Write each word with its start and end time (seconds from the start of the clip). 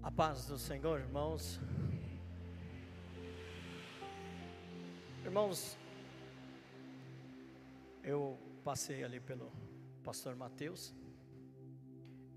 A 0.00 0.12
paz 0.12 0.46
do 0.46 0.56
Senhor, 0.56 1.00
irmãos. 1.00 1.60
Irmãos, 5.24 5.76
eu 8.04 8.38
passei 8.62 9.02
ali 9.02 9.18
pelo 9.18 9.52
pastor 10.04 10.36
Mateus 10.36 10.94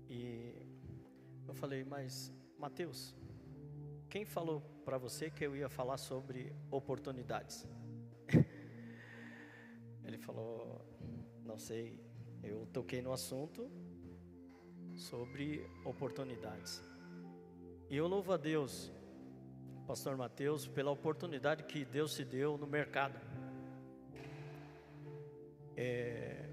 e 0.08 0.66
eu 1.46 1.54
falei, 1.54 1.84
mas 1.84 2.32
Mateus, 2.58 3.14
quem 4.10 4.24
falou 4.24 4.60
para 4.84 4.98
você 4.98 5.30
que 5.30 5.46
eu 5.46 5.54
ia 5.54 5.68
falar 5.68 5.98
sobre 5.98 6.52
oportunidades? 6.68 7.66
Ele 10.04 10.18
falou, 10.18 10.84
não 11.44 11.58
sei, 11.58 11.98
eu 12.42 12.66
toquei 12.72 13.00
no 13.00 13.12
assunto 13.12 13.70
sobre 14.96 15.64
oportunidades. 15.84 16.91
E 17.92 17.96
eu 17.98 18.08
louvo 18.08 18.32
a 18.32 18.38
Deus, 18.38 18.90
Pastor 19.86 20.16
Mateus, 20.16 20.66
pela 20.66 20.90
oportunidade 20.90 21.64
que 21.64 21.84
Deus 21.84 22.14
se 22.14 22.24
deu 22.24 22.56
no 22.56 22.66
mercado. 22.66 23.20
É, 25.76 26.48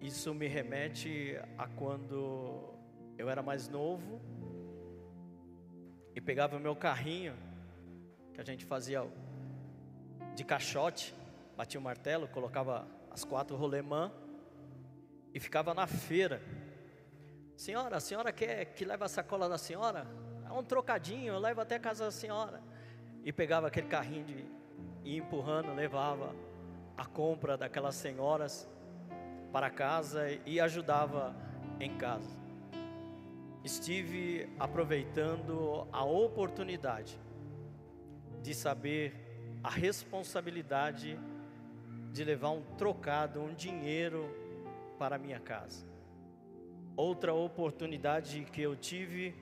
isso 0.00 0.34
me 0.34 0.48
remete 0.48 1.36
a 1.56 1.68
quando 1.68 2.74
eu 3.16 3.30
era 3.30 3.40
mais 3.40 3.68
novo 3.68 4.20
e 6.12 6.20
pegava 6.20 6.56
o 6.56 6.60
meu 6.60 6.74
carrinho, 6.74 7.36
que 8.34 8.40
a 8.40 8.44
gente 8.44 8.64
fazia 8.64 9.08
de 10.34 10.42
caixote, 10.42 11.14
batia 11.56 11.78
o 11.78 11.82
martelo, 11.84 12.26
colocava 12.26 12.84
as 13.12 13.22
quatro 13.22 13.56
rolemã 13.56 14.10
e 15.32 15.38
ficava 15.38 15.72
na 15.72 15.86
feira. 15.86 16.42
Senhora, 17.56 17.98
a 17.98 18.00
senhora 18.00 18.32
quer 18.32 18.64
que 18.74 18.84
leve 18.84 19.04
a 19.04 19.08
sacola 19.08 19.48
da 19.48 19.56
senhora? 19.56 20.31
Um 20.52 20.62
trocadinho, 20.62 21.32
eu 21.32 21.38
levo 21.38 21.60
até 21.60 21.76
a 21.76 21.80
casa 21.80 22.04
da 22.04 22.10
senhora. 22.10 22.60
E 23.24 23.32
pegava 23.32 23.68
aquele 23.68 23.88
carrinho 23.88 24.24
de 24.24 24.44
e 25.04 25.16
empurrando, 25.16 25.74
levava 25.74 26.34
a 26.96 27.04
compra 27.04 27.56
daquelas 27.56 27.94
senhoras 27.94 28.68
para 29.52 29.70
casa 29.70 30.28
e 30.46 30.60
ajudava 30.60 31.34
em 31.80 31.96
casa. 31.96 32.30
Estive 33.64 34.48
aproveitando 34.58 35.86
a 35.92 36.04
oportunidade 36.04 37.18
de 38.42 38.54
saber 38.54 39.14
a 39.62 39.70
responsabilidade 39.70 41.18
de 42.12 42.24
levar 42.24 42.50
um 42.50 42.62
trocado, 42.76 43.40
um 43.40 43.54
dinheiro 43.54 44.28
para 44.98 45.18
minha 45.18 45.40
casa. 45.40 45.86
Outra 46.96 47.32
oportunidade 47.32 48.44
que 48.52 48.60
eu 48.60 48.76
tive, 48.76 49.34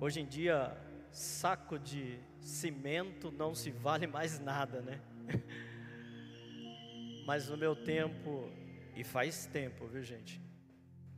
hoje 0.00 0.20
em 0.20 0.26
dia, 0.26 0.74
saco 1.12 1.78
de 1.78 2.18
cimento 2.40 3.30
não 3.30 3.54
se 3.54 3.70
vale 3.70 4.06
mais 4.06 4.40
nada, 4.40 4.80
né? 4.80 4.98
Mas 7.26 7.48
no 7.50 7.56
meu 7.56 7.76
tempo, 7.76 8.50
e 8.96 9.04
faz 9.04 9.44
tempo, 9.46 9.86
viu 9.86 10.02
gente? 10.02 10.40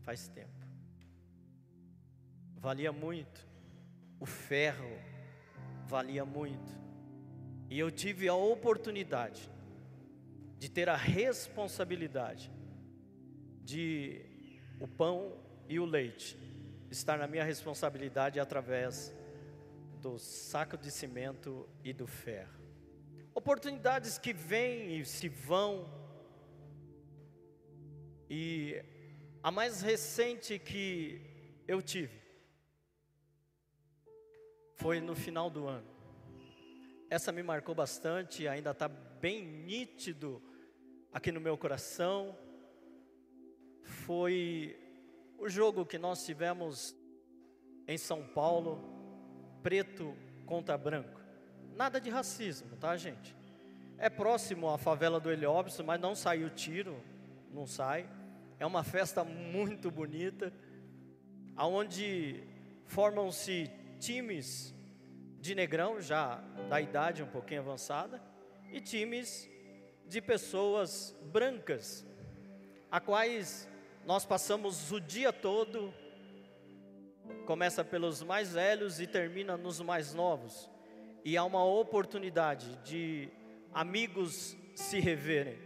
Faz 0.01 0.27
tempo. 0.27 0.51
Valia 2.57 2.93
muito. 2.93 3.47
O 4.19 4.27
ferro 4.27 4.99
valia 5.87 6.25
muito. 6.25 6.73
E 7.71 7.79
eu 7.79 7.91
tive 7.91 8.29
a 8.29 8.35
oportunidade 8.35 9.49
de 10.59 10.69
ter 10.69 10.89
a 10.89 10.97
responsabilidade 10.97 12.53
de 13.65 14.27
o 14.81 14.89
pão 14.89 15.39
e 15.69 15.79
o 15.79 15.85
leite 15.85 16.37
estar 16.93 17.19
na 17.19 17.27
minha 17.27 17.45
responsabilidade 17.45 18.39
através 18.39 19.15
do 20.01 20.19
saco 20.19 20.77
de 20.77 20.91
cimento 20.91 21.69
e 21.83 21.93
do 21.93 22.07
ferro. 22.07 22.61
Oportunidades 23.35 24.19
que 24.19 24.33
vêm 24.33 24.99
e 24.99 25.05
se 25.05 25.29
vão. 25.29 25.89
E 28.29 28.83
a 29.43 29.51
mais 29.51 29.81
recente 29.81 30.59
que 30.59 31.21
eu 31.67 31.81
tive 31.81 32.21
foi 34.77 35.01
no 35.01 35.15
final 35.15 35.49
do 35.49 35.67
ano. 35.67 35.91
Essa 37.09 37.31
me 37.31 37.43
marcou 37.43 37.75
bastante, 37.75 38.49
ainda 38.49 38.71
está 38.71 38.89
bem 38.89 39.45
nítido 39.45 40.43
aqui 41.13 41.31
no 41.31 41.41
meu 41.41 41.57
coração 41.57 42.37
foi 43.85 44.77
o 45.43 45.49
jogo 45.49 45.85
que 45.85 45.99
nós 45.99 46.25
tivemos 46.25 46.95
em 47.89 47.99
São 47.99 48.25
Paulo, 48.29 48.81
preto 49.61 50.17
contra 50.47 50.79
branco. 50.79 51.21
Nada 51.75 52.01
de 52.01 52.09
racismo, 52.09 52.77
tá, 52.77 52.97
gente? 52.97 53.35
É 53.99 54.09
próximo 54.09 54.71
à 54.71 54.79
favela 54.79 55.19
do 55.19 55.33
Heliópolis, 55.33 55.81
mas 55.81 56.01
não 56.01 56.15
saiu 56.15 56.49
tiro, 56.49 57.03
não 57.51 57.67
sai. 57.67 58.09
É 58.61 58.65
uma 58.65 58.85
festa 58.85 59.25
muito 59.25 59.91
bonita, 59.91 60.53
aonde 61.57 62.45
formam-se 62.87 63.69
times 63.99 64.73
de 65.41 65.57
negrão, 65.57 66.01
já 66.01 66.37
da 66.69 66.81
idade 66.81 67.21
um 67.21 67.27
pouquinho 67.27 67.63
avançada, 67.63 68.23
e 68.71 68.81
times 68.81 69.51
de 70.07 70.21
pessoas 70.21 71.17
brancas, 71.33 72.07
a 72.89 73.01
quais 73.01 73.69
nós 74.05 74.25
passamos 74.25 74.91
o 74.91 75.01
dia 75.01 75.33
todo, 75.33 75.95
começa 77.47 77.85
pelos 77.85 78.23
mais 78.23 78.53
velhos 78.53 79.01
e 79.01 79.07
termina 79.07 79.57
nos 79.57 79.81
mais 79.81 80.13
novos, 80.13 80.69
e 81.25 81.37
há 81.37 81.45
uma 81.45 81.65
oportunidade 81.65 82.77
de 82.79 83.29
amigos 83.73 84.57
se 84.75 84.99
reverem. 84.99 85.57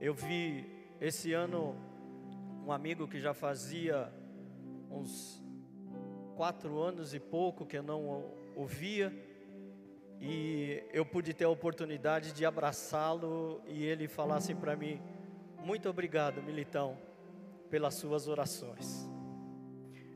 Eu 0.00 0.14
vi 0.14 0.66
esse 0.98 1.32
ano 1.34 1.76
um 2.64 2.72
amigo 2.72 3.06
que 3.06 3.20
já 3.20 3.34
fazia 3.34 4.10
uns 4.90 5.42
quatro 6.36 6.80
anos 6.80 7.12
e 7.12 7.20
pouco 7.20 7.66
que 7.66 7.76
eu 7.76 7.82
não 7.82 8.32
o 8.56 8.64
via, 8.64 9.12
e 10.22 10.82
eu 10.90 11.04
pude 11.04 11.34
ter 11.34 11.44
a 11.44 11.50
oportunidade 11.50 12.32
de 12.32 12.46
abraçá-lo 12.46 13.60
e 13.66 13.84
ele 13.84 14.08
falasse 14.08 14.54
para 14.54 14.74
mim: 14.74 15.00
Muito 15.58 15.88
obrigado, 15.88 16.42
militão 16.42 17.09
pelas 17.70 17.94
suas 17.94 18.28
orações. 18.28 19.08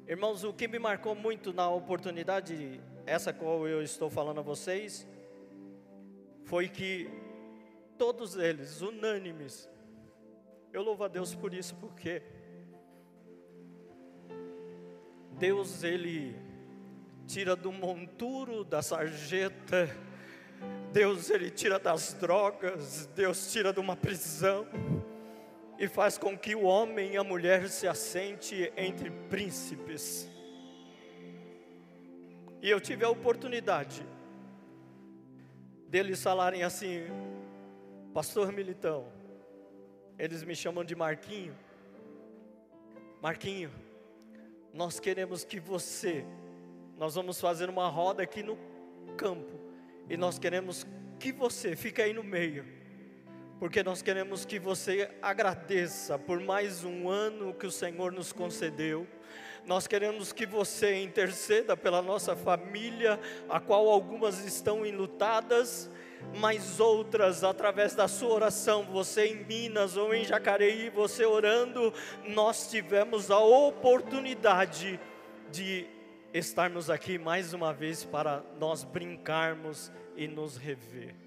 Irmãos, 0.07 0.45
o 0.45 0.53
que 0.53 0.69
me 0.69 0.79
marcou 0.79 1.15
muito 1.15 1.53
na 1.53 1.69
oportunidade, 1.69 2.81
essa 3.07 3.33
qual 3.33 3.67
eu 3.67 3.83
estou 3.83 4.11
falando 4.11 4.41
a 4.41 4.43
vocês, 4.43 5.07
foi 6.43 6.69
que 6.69 7.09
todos 7.97 8.37
eles, 8.37 8.83
unânimes, 8.83 9.69
eu 10.73 10.83
louvo 10.83 11.05
a 11.05 11.09
Deus 11.09 11.35
por 11.35 11.55
isso, 11.55 11.75
porque 11.77 12.23
Deus, 15.39 15.83
Ele 15.83 16.37
tira 17.27 17.57
do 17.57 17.73
monturo, 17.73 18.65
da 18.65 18.83
sarjeta, 18.83 19.89
Deus, 20.93 21.31
Ele 21.31 21.51
tira 21.51 21.79
das 21.79 22.13
drogas, 22.15 23.07
Deus 23.15 23.51
tira 23.51 23.73
de 23.73 23.81
uma 23.81 23.97
prisão, 23.97 24.67
e 25.79 25.89
faz 25.89 26.17
com 26.17 26.37
que 26.37 26.55
o 26.55 26.63
homem 26.63 27.13
e 27.13 27.17
a 27.17 27.25
mulher 27.25 27.69
se 27.69 27.87
assente 27.87 28.73
entre 28.77 29.11
príncipes. 29.29 30.29
E 32.63 32.71
eu 32.71 32.81
tive 32.81 33.05
a 33.05 33.11
oportunidade 33.11 34.07
deles 35.89 36.23
falarem 36.23 36.63
assim, 36.63 37.03
Pastor 38.13 38.53
Militão, 38.53 39.07
eles 40.19 40.43
me 40.43 40.55
chamam 40.55 40.85
de 40.85 40.95
Marquinho. 40.95 41.57
Marquinho, 43.21 43.71
nós 44.73 44.99
queremos 44.99 45.45
que 45.45 45.61
você, 45.61 46.25
nós 46.97 47.15
vamos 47.15 47.41
fazer 47.41 47.69
uma 47.69 47.89
roda 47.89 48.23
aqui 48.23 48.43
no 48.43 48.59
campo, 49.17 49.61
e 50.09 50.17
nós 50.17 50.39
queremos 50.39 50.87
que 51.19 51.33
você 51.33 51.77
fique 51.77 52.03
aí 52.03 52.13
no 52.13 52.23
meio 52.23 52.65
porque 53.59 53.83
nós 53.83 54.03
queremos 54.03 54.45
que 54.45 54.59
você 54.59 55.11
agradeça 55.23 56.19
por 56.19 56.41
mais 56.41 56.85
um 56.85 57.09
ano 57.09 57.55
que 57.55 57.67
o 57.67 57.71
Senhor 57.71 58.13
nos 58.13 58.33
concedeu. 58.33 59.07
Nós 59.65 59.87
queremos 59.87 60.33
que 60.33 60.45
você 60.45 61.03
interceda 61.03 61.77
pela 61.77 62.03
nossa 62.03 62.37
família, 62.37 63.19
a 63.49 63.61
qual 63.61 63.89
algumas 63.89 64.45
estão 64.45 64.85
enlutadas, 64.85 65.91
mas 66.37 66.81
outras, 66.81 67.45
através 67.45 67.95
da 67.95 68.09
sua 68.09 68.35
oração, 68.35 68.85
você 68.85 69.27
em 69.27 69.45
Minas 69.45 69.97
ou 69.97 70.15
em 70.15 70.25
Jacareí, 70.25 70.91
você 70.91 71.25
orando, 71.25 71.93
nós 72.27 72.71
tivemos 72.71 73.31
a 73.31 73.39
oportunidade 73.39 75.01
de 75.51 75.87
estarmos 76.33 76.91
aqui 76.91 77.19
mais 77.19 77.55
uma 77.55 77.73
vez 77.73 78.05
para 78.05 78.43
nós 78.59 78.85
brincarmos 78.85 79.91
e 80.17 80.27
nos 80.27 80.57
rever. 80.57 81.24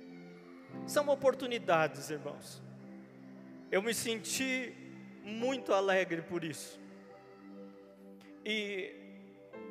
São 0.86 1.08
oportunidades, 1.10 2.10
irmãos. 2.10 2.62
Eu 3.72 3.82
me 3.82 3.94
senti 3.94 4.74
muito 5.24 5.74
alegre 5.74 6.22
por 6.22 6.44
isso. 6.44 6.80
E 8.46 8.96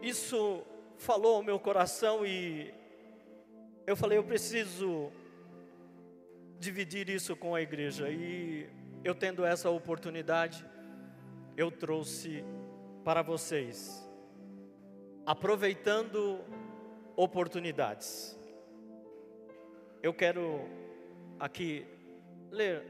isso 0.03 0.63
falou 0.99 1.37
ao 1.37 1.43
meu 1.43 1.59
coração 1.59 2.27
e 2.27 2.75
eu 3.87 3.97
falei, 3.97 4.19
eu 4.19 4.25
preciso 4.25 5.11
dividir 6.59 7.09
isso 7.09 7.37
com 7.37 7.55
a 7.55 7.63
igreja. 7.63 8.11
E 8.11 8.69
eu 9.05 9.15
tendo 9.15 9.45
essa 9.45 9.71
oportunidade, 9.71 10.65
eu 11.57 11.71
trouxe 11.71 12.45
para 13.05 13.23
vocês, 13.23 14.05
aproveitando 15.25 16.41
oportunidades. 17.15 18.37
Eu 20.03 20.13
quero 20.13 20.69
aqui 21.39 21.87
ler 22.51 22.85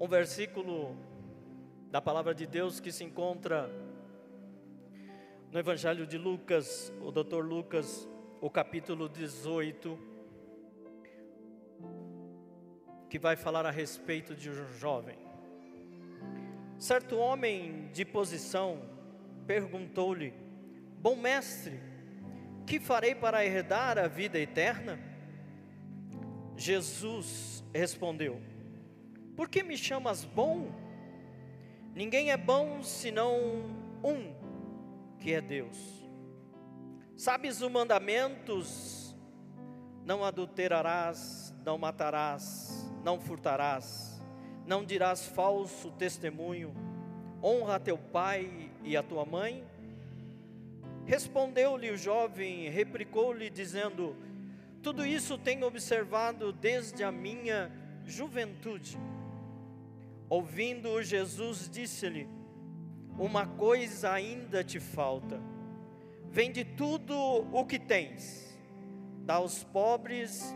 um 0.00 0.08
versículo 0.08 0.96
da 1.90 2.00
palavra 2.00 2.34
de 2.34 2.46
Deus 2.46 2.80
que 2.80 2.90
se 2.90 3.04
encontra 3.04 3.70
no 5.50 5.58
Evangelho 5.58 6.06
de 6.06 6.16
Lucas, 6.16 6.92
o 7.02 7.10
doutor 7.10 7.44
Lucas, 7.44 8.08
o 8.40 8.48
capítulo 8.48 9.06
18, 9.06 9.98
que 13.10 13.18
vai 13.18 13.36
falar 13.36 13.66
a 13.66 13.70
respeito 13.70 14.34
de 14.34 14.48
um 14.48 14.72
jovem. 14.78 15.18
Certo 16.78 17.16
homem 17.18 17.90
de 17.92 18.04
posição 18.04 18.80
perguntou-lhe: 19.46 20.32
Bom 20.98 21.14
mestre, 21.14 21.78
que 22.66 22.80
farei 22.80 23.14
para 23.14 23.44
herdar 23.44 23.98
a 23.98 24.08
vida 24.08 24.38
eterna? 24.38 25.11
Jesus 26.62 27.64
respondeu: 27.74 28.40
Por 29.36 29.48
que 29.48 29.64
me 29.64 29.76
chamas 29.76 30.24
bom? 30.24 30.70
Ninguém 31.92 32.30
é 32.30 32.36
bom 32.36 32.82
senão 32.84 33.36
um, 34.02 34.32
que 35.18 35.32
é 35.32 35.40
Deus. 35.40 35.76
Sabes 37.16 37.60
os 37.60 37.70
mandamentos: 37.70 39.12
não 40.04 40.22
adulterarás, 40.22 41.52
não 41.64 41.76
matarás, 41.76 42.88
não 43.02 43.20
furtarás, 43.20 44.22
não 44.64 44.84
dirás 44.84 45.26
falso 45.26 45.90
testemunho, 45.90 46.72
honra 47.42 47.80
teu 47.80 47.98
pai 47.98 48.70
e 48.84 48.96
a 48.96 49.02
tua 49.02 49.24
mãe. 49.24 49.66
Respondeu-lhe 51.04 51.90
o 51.90 51.96
jovem, 51.96 52.68
replicou-lhe, 52.68 53.50
dizendo: 53.50 54.16
Tudo 54.82 55.06
isso 55.06 55.38
tenho 55.38 55.64
observado 55.64 56.52
desde 56.52 57.04
a 57.04 57.12
minha 57.12 57.70
juventude. 58.04 58.98
Ouvindo 60.28 61.00
Jesus, 61.02 61.70
disse-lhe: 61.70 62.28
Uma 63.16 63.46
coisa 63.46 64.10
ainda 64.10 64.64
te 64.64 64.80
falta. 64.80 65.40
Vende 66.28 66.64
tudo 66.64 67.14
o 67.16 67.64
que 67.64 67.78
tens, 67.78 68.58
dá 69.24 69.34
aos 69.34 69.62
pobres 69.62 70.52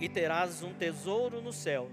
e 0.00 0.08
terás 0.08 0.62
um 0.62 0.72
tesouro 0.72 1.40
nos 1.40 1.56
céus. 1.56 1.92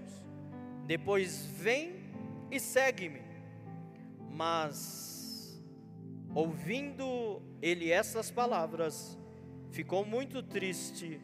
Depois 0.86 1.46
vem 1.46 2.02
e 2.50 2.58
segue-me. 2.58 3.22
Mas, 4.30 5.62
ouvindo 6.34 7.42
ele 7.60 7.92
essas 7.92 8.30
palavras, 8.30 9.18
ficou 9.72 10.04
muito 10.04 10.42
triste, 10.42 11.18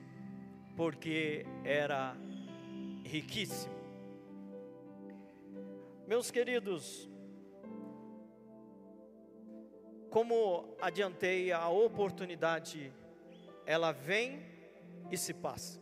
porque 0.74 1.44
era 1.64 2.16
riquíssimo. 3.04 3.74
Meus 6.06 6.30
queridos, 6.30 7.08
como 10.10 10.74
adiantei, 10.80 11.52
a 11.52 11.68
oportunidade 11.68 12.90
ela 13.66 13.92
vem 13.92 14.40
e 15.10 15.18
se 15.18 15.34
passa. 15.34 15.78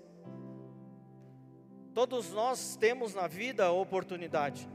Todos 1.95 2.33
nós 2.33 2.77
temos 2.77 3.15
na 3.15 3.29
vida 3.29 3.65
a 3.65 3.71
oportunidade. 3.71 4.69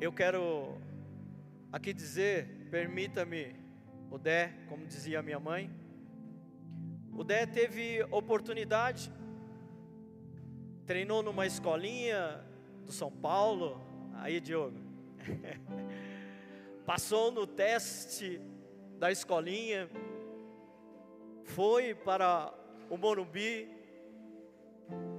Eu 0.00 0.12
quero 0.12 0.80
aqui 1.72 1.92
dizer, 1.92 2.68
permita-me, 2.70 3.65
o 4.10 4.18
Dé, 4.18 4.52
como 4.68 4.86
dizia 4.86 5.22
minha 5.22 5.40
mãe, 5.40 5.70
o 7.12 7.24
Dé 7.24 7.46
teve 7.46 8.02
oportunidade 8.10 9.10
treinou 10.86 11.20
numa 11.20 11.44
escolinha 11.44 12.40
do 12.84 12.92
São 12.92 13.10
Paulo, 13.10 13.80
aí 14.14 14.40
Diogo, 14.40 14.78
passou 16.86 17.32
no 17.32 17.44
teste 17.44 18.40
da 18.96 19.10
escolinha, 19.10 19.90
foi 21.42 21.92
para 21.92 22.54
o 22.88 22.96
Morumbi, 22.96 23.68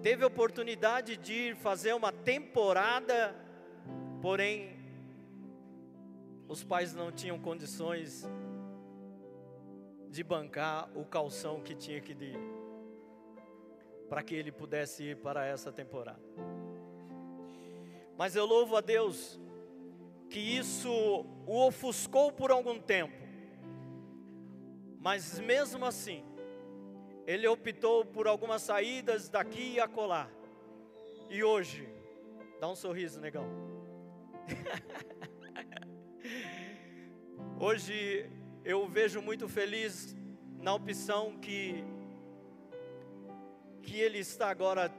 teve 0.01 0.23
oportunidade 0.23 1.17
de 1.17 1.33
ir 1.33 1.55
fazer 1.57 1.93
uma 1.93 2.13
temporada, 2.13 3.35
porém 4.21 4.77
os 6.47 6.63
pais 6.63 6.93
não 6.93 7.11
tinham 7.11 7.37
condições 7.37 8.25
de 10.09 10.23
bancar 10.23 10.89
o 10.95 11.05
calção 11.05 11.61
que 11.61 11.75
tinha 11.75 12.01
que 12.01 12.13
ir 12.13 12.39
para 14.09 14.23
que 14.23 14.35
ele 14.35 14.51
pudesse 14.51 15.03
ir 15.03 15.17
para 15.17 15.45
essa 15.45 15.71
temporada. 15.71 16.21
Mas 18.17 18.35
eu 18.35 18.45
louvo 18.45 18.75
a 18.75 18.81
Deus 18.81 19.39
que 20.29 20.39
isso 20.39 20.91
o 21.45 21.67
ofuscou 21.67 22.31
por 22.31 22.51
algum 22.51 22.79
tempo. 22.79 23.15
Mas 24.99 25.39
mesmo 25.39 25.85
assim, 25.85 26.23
ele 27.25 27.47
optou 27.47 28.05
por 28.05 28.27
algumas 28.27 28.61
saídas 28.61 29.29
daqui 29.29 29.73
e 29.73 29.79
acolá. 29.79 30.29
E 31.29 31.43
hoje, 31.43 31.87
dá 32.59 32.69
um 32.69 32.75
sorriso, 32.75 33.19
negão. 33.19 33.45
hoje 37.59 38.29
eu 38.63 38.87
vejo 38.87 39.21
muito 39.21 39.47
feliz 39.47 40.15
na 40.59 40.73
opção 40.73 41.37
que 41.37 41.83
que 43.81 44.01
ele 44.01 44.19
está 44.19 44.49
agora 44.49 44.91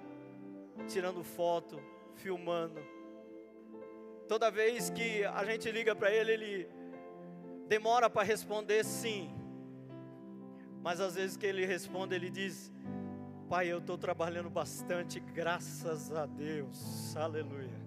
tirando 0.88 1.22
foto, 1.22 1.78
filmando. 2.14 2.80
Toda 4.26 4.50
vez 4.50 4.88
que 4.88 5.24
a 5.24 5.44
gente 5.44 5.70
liga 5.70 5.94
para 5.94 6.10
ele, 6.10 6.32
ele 6.32 6.68
demora 7.66 8.08
para 8.08 8.22
responder 8.22 8.82
sim. 8.84 9.30
Mas 10.82 11.00
às 11.00 11.16
vezes 11.16 11.36
que 11.36 11.44
ele 11.44 11.66
responde, 11.66 12.14
ele 12.14 12.30
diz: 12.30 12.72
Pai, 13.48 13.68
eu 13.68 13.78
estou 13.78 13.98
trabalhando 13.98 14.48
bastante, 14.48 15.20
graças 15.20 16.12
a 16.12 16.24
Deus, 16.24 17.14
aleluia. 17.16 17.78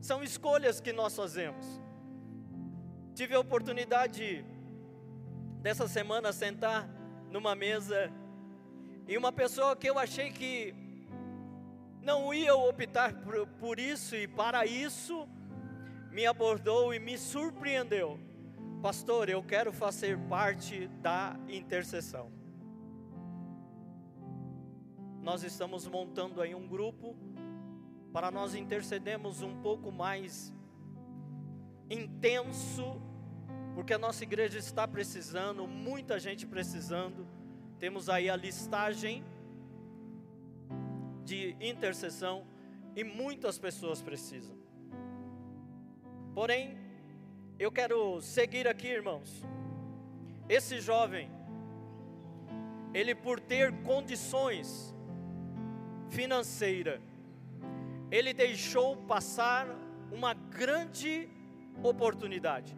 São 0.00 0.22
escolhas 0.22 0.80
que 0.80 0.92
nós 0.92 1.14
fazemos. 1.14 1.66
Tive 3.14 3.34
a 3.34 3.40
oportunidade 3.40 4.44
dessa 5.60 5.88
semana 5.88 6.32
sentar 6.32 6.88
numa 7.30 7.54
mesa 7.54 8.12
e 9.06 9.16
uma 9.16 9.32
pessoa 9.32 9.74
que 9.74 9.88
eu 9.88 9.98
achei 9.98 10.30
que 10.30 10.74
não 12.02 12.32
ia 12.32 12.54
optar 12.54 13.12
por, 13.22 13.46
por 13.58 13.78
isso 13.78 14.16
e 14.16 14.26
para 14.26 14.64
isso, 14.64 15.28
me 16.10 16.26
abordou 16.26 16.94
e 16.94 16.98
me 16.98 17.18
surpreendeu. 17.18 18.18
Pastor, 18.80 19.28
eu 19.28 19.42
quero 19.42 19.72
fazer 19.72 20.18
parte 20.28 20.86
da 21.02 21.36
intercessão. 21.48 22.30
Nós 25.22 25.42
estamos 25.42 25.86
montando 25.86 26.40
aí 26.40 26.54
um 26.54 26.66
grupo 26.66 27.16
para 28.12 28.30
nós 28.30 28.54
intercedermos 28.54 29.42
um 29.42 29.60
pouco 29.60 29.92
mais 29.92 30.52
intenso, 31.90 33.00
porque 33.78 33.94
a 33.94 33.98
nossa 33.98 34.24
igreja 34.24 34.58
está 34.58 34.88
precisando, 34.88 35.64
muita 35.64 36.18
gente 36.18 36.44
precisando 36.44 37.24
temos 37.78 38.08
aí 38.08 38.28
a 38.28 38.34
listagem 38.34 39.24
de 41.24 41.54
intercessão 41.60 42.44
e 42.96 43.04
muitas 43.04 43.56
pessoas 43.56 44.02
precisam. 44.02 44.56
Porém, 46.34 46.76
eu 47.56 47.70
quero 47.70 48.20
seguir 48.20 48.66
aqui, 48.66 48.88
irmãos. 48.88 49.44
Esse 50.48 50.80
jovem, 50.80 51.30
ele 52.92 53.14
por 53.14 53.38
ter 53.38 53.72
condições 53.84 54.92
financeiras, 56.10 57.00
ele 58.10 58.34
deixou 58.34 58.96
passar 58.96 59.68
uma 60.10 60.34
grande 60.34 61.28
oportunidade. 61.80 62.76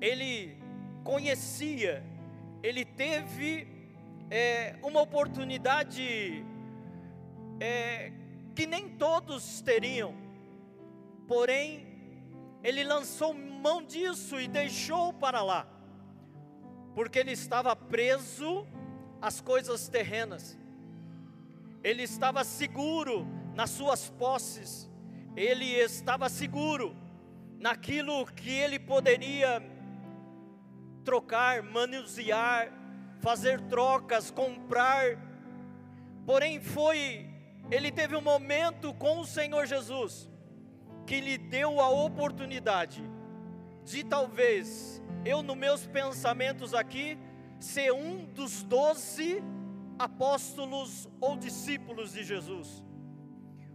Ele 0.00 0.56
conhecia 1.04 2.04
ele 2.62 2.84
teve 2.84 3.66
é, 4.30 4.76
uma 4.82 5.00
oportunidade 5.00 6.44
é, 7.58 8.12
que 8.54 8.66
nem 8.66 8.88
todos 8.88 9.60
teriam, 9.62 10.14
porém, 11.26 11.86
ele 12.62 12.84
lançou 12.84 13.32
mão 13.32 13.82
disso 13.82 14.38
e 14.38 14.46
deixou 14.46 15.12
para 15.12 15.42
lá, 15.42 15.66
porque 16.94 17.18
ele 17.18 17.32
estava 17.32 17.74
preso 17.74 18.66
às 19.20 19.40
coisas 19.40 19.88
terrenas, 19.88 20.58
ele 21.82 22.02
estava 22.02 22.44
seguro 22.44 23.26
nas 23.54 23.70
suas 23.70 24.10
posses, 24.10 24.88
ele 25.34 25.64
estava 25.64 26.28
seguro 26.28 26.94
naquilo 27.58 28.26
que 28.26 28.50
ele 28.50 28.78
poderia 28.78 29.62
trocar, 31.04 31.62
manusear, 31.62 32.72
fazer 33.20 33.60
trocas, 33.62 34.30
comprar. 34.30 35.18
Porém, 36.26 36.60
foi, 36.60 37.28
ele 37.70 37.90
teve 37.90 38.16
um 38.16 38.20
momento 38.20 38.94
com 38.94 39.20
o 39.20 39.26
Senhor 39.26 39.66
Jesus 39.66 40.28
que 41.06 41.20
lhe 41.20 41.36
deu 41.36 41.80
a 41.80 41.88
oportunidade 41.88 43.02
de 43.84 44.04
talvez 44.04 45.02
eu, 45.24 45.42
nos 45.42 45.56
meus 45.56 45.86
pensamentos 45.86 46.72
aqui, 46.72 47.18
ser 47.58 47.92
um 47.92 48.24
dos 48.26 48.62
doze 48.62 49.42
apóstolos 49.98 51.08
ou 51.20 51.36
discípulos 51.36 52.12
de 52.12 52.22
Jesus. 52.22 52.82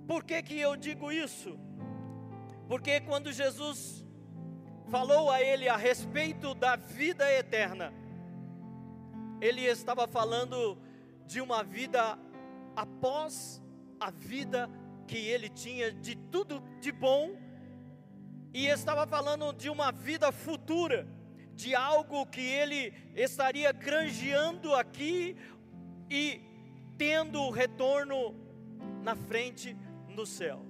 Por 0.08 0.24
que, 0.24 0.41
que 0.41 0.60
eu 0.60 0.75
digo 0.75 1.12
isso? 1.12 1.60
Porque 2.67 3.01
quando 3.01 3.32
Jesus 3.32 4.04
falou 4.89 5.30
a 5.30 5.42
ele 5.42 5.68
a 5.68 5.75
respeito 5.75 6.54
da 6.54 6.75
vida 6.75 7.32
eterna, 7.32 7.94
ele 9.42 9.65
estava 9.65 10.08
falando 10.08 10.77
de 11.25 11.42
uma 11.42 11.63
vida 11.63 12.18
após 12.75 13.62
a 14.00 14.12
vida 14.12 14.70
que 15.08 15.18
ele 15.18 15.50
tinha 15.50 15.92
de 15.92 16.15
tudo 16.15 16.62
de 16.80 16.92
bom, 16.92 17.36
e 18.54 18.68
estava 18.68 19.06
falando 19.06 19.51
de 19.51 19.70
uma 19.70 19.92
vida 19.92 20.32
futura, 20.32 21.08
de 21.54 21.75
algo 21.75 22.25
que 22.25 22.42
ele 22.42 22.94
estaria 23.13 23.72
granjeando 23.72 24.74
aqui 24.74 25.36
e 26.10 26.42
tendo 26.98 27.42
o 27.42 27.50
retorno 27.50 28.34
na 29.04 29.15
frente 29.15 29.75
no 30.08 30.25
céu. 30.25 30.65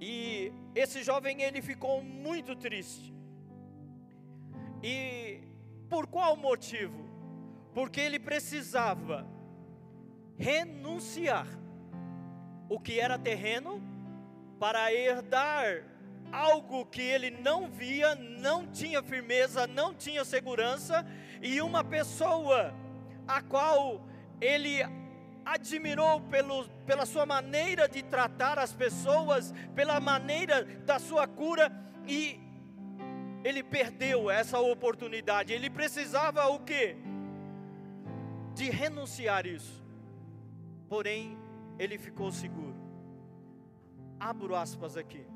E 0.00 0.52
esse 0.74 1.02
jovem 1.02 1.42
ele 1.42 1.60
ficou 1.60 2.02
muito 2.02 2.56
triste. 2.56 3.12
E 4.82 5.40
por 5.88 6.06
qual 6.06 6.36
motivo? 6.36 7.04
Porque 7.74 8.00
ele 8.00 8.18
precisava 8.18 9.26
renunciar 10.36 11.46
o 12.68 12.80
que 12.80 12.98
era 12.98 13.18
terreno 13.18 13.82
para 14.58 14.92
herdar 14.92 15.84
algo 16.32 16.86
que 16.86 17.02
ele 17.02 17.30
não 17.30 17.68
via, 17.68 18.14
não 18.14 18.66
tinha 18.66 19.02
firmeza, 19.02 19.66
não 19.66 19.94
tinha 19.94 20.24
segurança, 20.24 21.06
e 21.42 21.60
uma 21.60 21.84
pessoa 21.84 22.74
a 23.28 23.42
qual 23.42 24.06
ele 24.40 24.82
admirou 25.44 26.20
pelo, 26.22 26.68
pela 26.86 27.06
sua 27.06 27.26
maneira 27.26 27.88
de 27.88 28.02
tratar 28.02 28.58
as 28.58 28.72
pessoas, 28.72 29.52
pela 29.74 30.00
maneira 30.00 30.64
da 30.64 30.98
sua 30.98 31.26
cura, 31.26 31.70
e 32.06 32.40
ele 33.44 33.62
perdeu 33.62 34.30
essa 34.30 34.58
oportunidade. 34.60 35.52
Ele 35.52 35.68
precisava 35.68 36.46
o 36.48 36.60
quê? 36.60 36.96
De 38.54 38.70
renunciar 38.70 39.46
isso. 39.46 39.82
Porém, 40.88 41.38
ele 41.78 41.98
ficou 41.98 42.30
seguro. 42.30 42.76
Abro 44.20 44.54
aspas 44.54 44.96
aqui. 44.96 45.26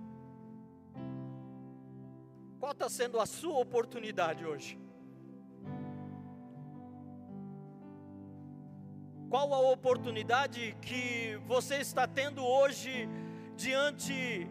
Qual 2.61 2.73
está 2.73 2.89
sendo 2.89 3.21
a 3.21 3.27
sua 3.27 3.59
oportunidade 3.59 4.45
hoje? 4.45 4.79
Qual 9.29 9.53
a 9.53 9.59
oportunidade 9.59 10.77
que 10.81 11.37
você 11.47 11.77
está 11.77 12.07
tendo 12.07 12.45
hoje 12.45 13.09
diante 13.57 14.49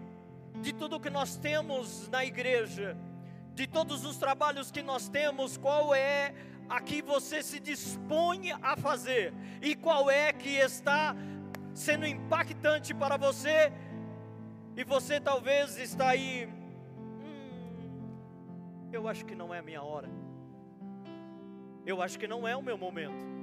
de 0.62 0.74
tudo 0.74 1.00
que 1.00 1.10
nós 1.10 1.38
temos 1.38 2.10
na 2.10 2.26
igreja, 2.26 2.98
de 3.54 3.68
todos 3.68 4.04
os 4.04 4.18
trabalhos 4.18 4.72
que 4.72 4.82
nós 4.84 5.08
temos, 5.08 5.56
qual 5.56 5.96
é 5.96 6.34
a 6.68 6.82
que 6.82 7.02
você 7.02 7.42
se 7.42 7.58
dispõe 7.60 8.52
a 8.62 8.76
fazer 8.76 9.34
e 9.62 9.76
qual 9.76 10.10
é 10.10 10.34
que 10.34 10.58
está 10.58 11.16
sendo 11.74 12.06
impactante 12.06 12.94
para 12.94 13.16
você 13.16 13.72
e 14.76 14.84
você 14.84 15.22
talvez 15.22 15.78
está 15.78 16.10
aí, 16.10 16.50
hum, 17.22 18.90
eu 18.92 19.08
acho 19.08 19.26
que 19.26 19.36
não 19.36 19.54
é 19.54 19.60
a 19.60 19.64
minha 19.64 19.82
hora, 19.82 20.10
eu 21.86 22.02
acho 22.02 22.20
que 22.20 22.28
não 22.28 22.46
é 22.46 22.58
o 22.58 22.62
meu 22.62 22.78
momento. 22.78 23.35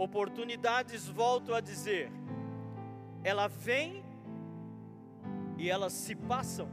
Oportunidades, 0.00 1.06
volto 1.06 1.52
a 1.52 1.60
dizer, 1.60 2.10
ela 3.22 3.48
vem 3.48 4.02
e 5.58 5.68
elas 5.68 5.92
se 5.92 6.14
passam. 6.14 6.70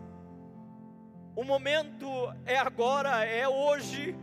O 1.35 1.43
momento 1.43 2.07
é 2.45 2.57
agora, 2.57 3.25
é 3.25 3.45
hoje, 3.45 4.17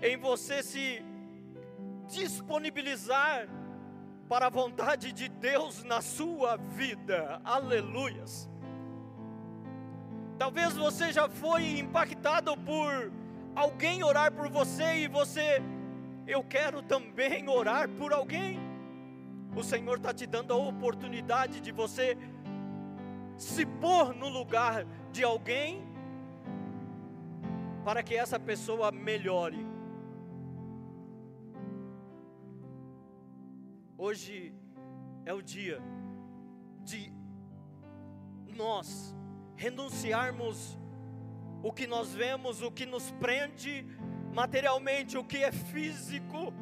em 0.00 0.16
você 0.16 0.60
se 0.60 1.04
disponibilizar 2.08 3.48
para 4.28 4.46
a 4.46 4.50
vontade 4.50 5.12
de 5.12 5.28
Deus 5.28 5.84
na 5.84 6.02
sua 6.02 6.56
vida. 6.56 7.40
Aleluias. 7.44 8.50
Talvez 10.36 10.76
você 10.76 11.12
já 11.12 11.28
foi 11.28 11.78
impactado 11.78 12.56
por 12.56 13.12
alguém 13.54 14.02
orar 14.02 14.32
por 14.32 14.48
você 14.48 15.04
e 15.04 15.06
você 15.06 15.62
eu 16.26 16.42
quero 16.42 16.82
também 16.82 17.48
orar 17.48 17.88
por 17.88 18.12
alguém. 18.12 18.58
O 19.54 19.62
Senhor 19.62 19.96
está 19.96 20.14
te 20.14 20.26
dando 20.26 20.52
a 20.52 20.56
oportunidade 20.56 21.60
de 21.60 21.72
você 21.72 22.16
se 23.36 23.66
pôr 23.66 24.14
no 24.14 24.28
lugar 24.28 24.86
de 25.10 25.22
alguém 25.24 25.84
para 27.84 28.02
que 28.02 28.14
essa 28.14 28.38
pessoa 28.38 28.90
melhore. 28.92 29.66
Hoje 33.98 34.54
é 35.24 35.32
o 35.32 35.42
dia 35.42 35.80
de 36.80 37.12
nós 38.56 39.14
renunciarmos 39.54 40.78
o 41.62 41.72
que 41.72 41.86
nós 41.86 42.12
vemos, 42.12 42.62
o 42.62 42.70
que 42.70 42.84
nos 42.84 43.10
prende 43.12 43.86
materialmente 44.32 45.18
o 45.18 45.24
que 45.24 45.38
é 45.38 45.52
físico, 45.52 46.52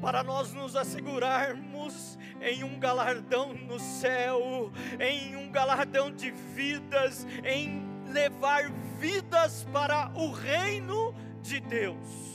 para 0.00 0.22
nós 0.22 0.52
nos 0.52 0.76
assegurarmos 0.76 2.18
em 2.40 2.62
um 2.62 2.78
galardão 2.78 3.52
no 3.52 3.80
céu, 3.80 4.70
em 5.00 5.34
um 5.34 5.50
galardão 5.50 6.14
de 6.14 6.30
vidas, 6.30 7.26
em 7.44 7.82
levar 8.12 8.70
vidas 8.98 9.64
para 9.72 10.10
o 10.14 10.30
reino 10.30 11.14
de 11.42 11.58
Deus. 11.60 12.28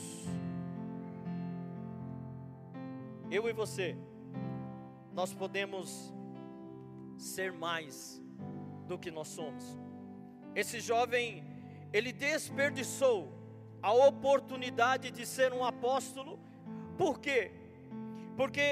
Eu 3.30 3.48
e 3.48 3.52
você, 3.52 3.96
nós 5.12 5.32
podemos 5.32 6.12
ser 7.16 7.52
mais 7.52 8.22
do 8.86 8.98
que 8.98 9.10
nós 9.10 9.28
somos. 9.28 9.78
Esse 10.54 10.80
jovem, 10.80 11.42
ele 11.92 12.12
desperdiçou 12.12 13.43
a 13.84 13.92
oportunidade 13.92 15.10
de 15.10 15.26
ser 15.26 15.52
um 15.52 15.62
apóstolo. 15.62 16.40
Por 16.96 17.20
quê? 17.20 17.50
Porque 18.34 18.66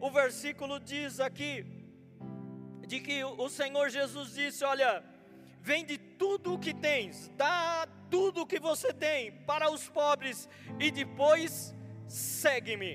o 0.00 0.10
versículo 0.10 0.80
diz 0.80 1.20
aqui 1.20 1.52
de 2.86 2.98
que 3.06 3.22
o 3.22 3.48
Senhor 3.50 3.90
Jesus 3.90 4.32
disse: 4.32 4.64
Olha, 4.64 5.04
vende 5.60 5.98
tudo 5.98 6.54
o 6.54 6.58
que 6.58 6.72
tens, 6.72 7.30
dá 7.36 7.86
tudo 8.10 8.42
o 8.42 8.46
que 8.46 8.58
você 8.58 8.94
tem 8.94 9.30
para 9.50 9.70
os 9.70 9.90
pobres 9.90 10.48
e 10.80 10.90
depois 10.90 11.74
segue-me. 12.08 12.92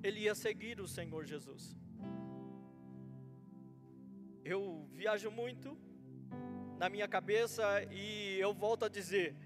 Ele 0.00 0.20
ia 0.20 0.36
seguir 0.36 0.80
o 0.80 0.86
Senhor 0.86 1.24
Jesus. 1.24 1.76
Eu 4.44 4.86
viajo 4.92 5.28
muito 5.30 5.76
na 6.82 6.88
minha 6.88 7.06
cabeça 7.06 7.62
e 7.92 8.40
eu 8.40 8.52
volto 8.52 8.84
a 8.84 8.88
dizer: 8.88 9.36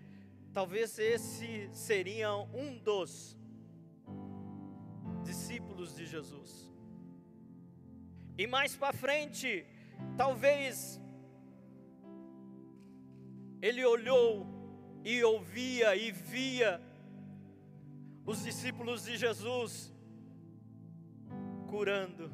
talvez 0.55 0.99
esse 0.99 1.69
seria 1.71 2.35
um 2.35 2.79
dos 2.79 3.37
discípulos 5.23 5.95
de 5.95 6.07
Jesus. 6.07 6.73
E 8.39 8.47
mais 8.47 8.75
para 8.75 8.95
frente, 8.95 9.67
talvez 10.17 10.99
ele 13.61 13.85
olhou 13.85 14.47
e 15.05 15.23
ouvia 15.23 15.95
e 15.95 16.11
via 16.11 16.81
os 18.25 18.43
discípulos 18.45 19.05
de 19.05 19.19
Jesus 19.19 19.93
curando, 21.69 22.31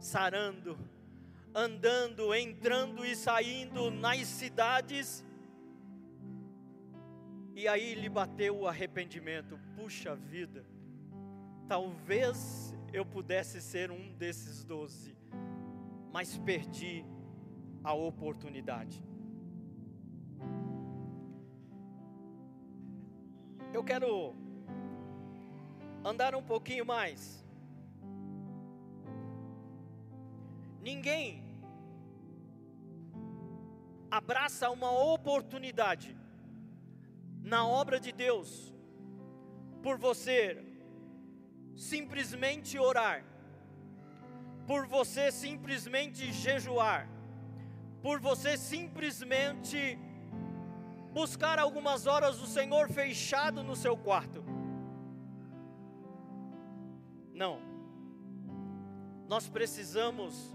sarando, 0.00 0.78
andando, 1.54 2.34
entrando 2.34 3.06
e 3.06 3.14
saindo 3.14 3.90
nas 3.90 4.26
cidades. 4.26 5.24
E 7.54 7.68
aí 7.68 7.94
lhe 7.94 8.08
bateu 8.08 8.58
o 8.58 8.66
arrependimento: 8.66 9.58
puxa 9.76 10.16
vida, 10.16 10.66
talvez 11.68 12.74
eu 12.92 13.06
pudesse 13.06 13.60
ser 13.60 13.90
um 13.90 14.12
desses 14.14 14.64
doze, 14.64 15.16
mas 16.12 16.36
perdi 16.38 17.04
a 17.82 17.92
oportunidade. 17.92 19.02
Eu 23.72 23.82
quero 23.82 24.34
andar 26.04 26.34
um 26.34 26.42
pouquinho 26.42 26.86
mais. 26.86 27.44
Ninguém 30.80 31.43
abraça 34.18 34.70
uma 34.70 34.90
oportunidade 35.14 36.16
na 37.42 37.66
obra 37.66 37.98
de 37.98 38.12
Deus 38.12 38.72
por 39.82 39.96
você 39.98 40.38
simplesmente 41.74 42.78
orar, 42.78 43.24
por 44.68 44.86
você 44.86 45.32
simplesmente 45.32 46.32
jejuar, 46.32 47.08
por 48.04 48.20
você 48.20 48.56
simplesmente 48.56 49.98
buscar 51.12 51.58
algumas 51.58 52.06
horas 52.06 52.40
o 52.40 52.46
Senhor 52.46 52.88
fechado 52.88 53.64
no 53.64 53.74
seu 53.74 53.96
quarto. 53.96 54.44
Não. 57.32 57.54
Nós 59.28 59.48
precisamos 59.48 60.54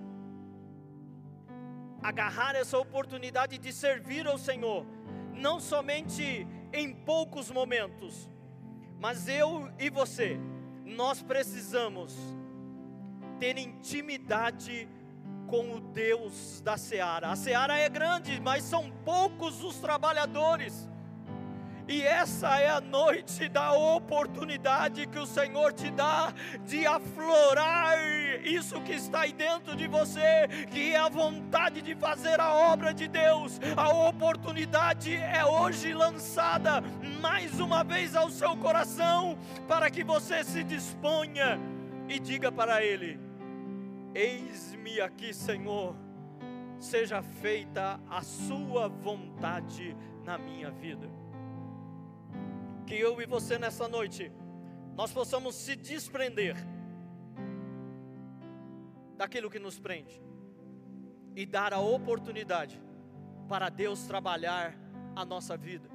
agarrar 2.02 2.56
essa 2.56 2.78
oportunidade 2.78 3.58
de 3.58 3.74
servir 3.74 4.28
ao 4.28 4.38
Senhor, 4.38 4.86
não 5.34 5.60
somente 5.60 6.48
em 6.72 6.94
poucos 6.94 7.50
momentos, 7.52 8.30
mas 9.00 9.28
eu 9.28 9.72
e 9.80 9.90
você, 9.90 10.40
nós 10.86 11.22
precisamos 11.22 12.16
ter 13.40 13.58
intimidade 13.58 14.88
com 15.48 15.76
o 15.76 15.80
Deus 15.80 16.62
da 16.62 16.78
seara. 16.78 17.30
A 17.30 17.36
seara 17.36 17.78
é 17.78 17.90
grande, 17.90 18.40
mas 18.40 18.64
são 18.64 18.92
poucos 19.04 19.64
os 19.64 19.78
trabalhadores. 19.80 20.88
E 21.90 22.04
essa 22.04 22.60
é 22.60 22.70
a 22.70 22.80
noite 22.80 23.50
da 23.50 23.74
oportunidade 23.74 25.08
que 25.08 25.18
o 25.18 25.26
Senhor 25.26 25.74
te 25.74 25.90
dá 25.90 26.32
de 26.64 26.86
aflorar 26.86 27.98
isso 28.46 28.80
que 28.82 28.92
está 28.92 29.22
aí 29.22 29.34
dentro 29.34 29.76
de 29.76 29.88
você, 29.88 30.48
que 30.70 30.94
é 30.94 30.98
a 30.98 31.10
vontade 31.10 31.82
de 31.82 31.96
fazer 31.96 32.40
a 32.40 32.54
obra 32.54 32.94
de 32.94 33.08
Deus. 33.08 33.60
A 33.76 33.90
oportunidade 34.08 35.16
é 35.16 35.44
hoje 35.44 35.92
lançada 35.92 36.80
mais 37.20 37.60
uma 37.60 37.84
vez 37.84 38.16
ao 38.16 38.30
seu 38.30 38.56
coração, 38.56 39.36
para 39.68 39.90
que 39.90 40.04
você 40.04 40.44
se 40.44 40.64
disponha 40.64 41.60
e 42.08 42.20
diga 42.20 42.52
para 42.52 42.84
Ele: 42.84 43.20
Eis-me 44.14 45.02
aqui, 45.02 45.34
Senhor, 45.34 45.96
seja 46.78 47.24
feita 47.24 48.00
a 48.08 48.22
Sua 48.22 48.88
vontade 48.88 49.98
na 50.24 50.38
minha 50.38 50.70
vida 50.70 51.19
que 52.90 52.96
eu 52.96 53.22
e 53.22 53.26
você 53.28 53.60
nessa 53.60 53.88
noite, 53.88 54.32
nós 54.96 55.12
possamos 55.14 55.54
se 55.54 55.76
desprender 55.76 56.56
daquilo 59.16 59.48
que 59.48 59.60
nos 59.60 59.80
prende 59.80 60.20
e 61.36 61.46
dar 61.46 61.72
a 61.72 61.80
oportunidade 61.80 62.82
para 63.48 63.70
Deus 63.70 64.08
trabalhar 64.08 64.76
a 65.16 65.24
nossa 65.24 65.56
vida, 65.56 65.88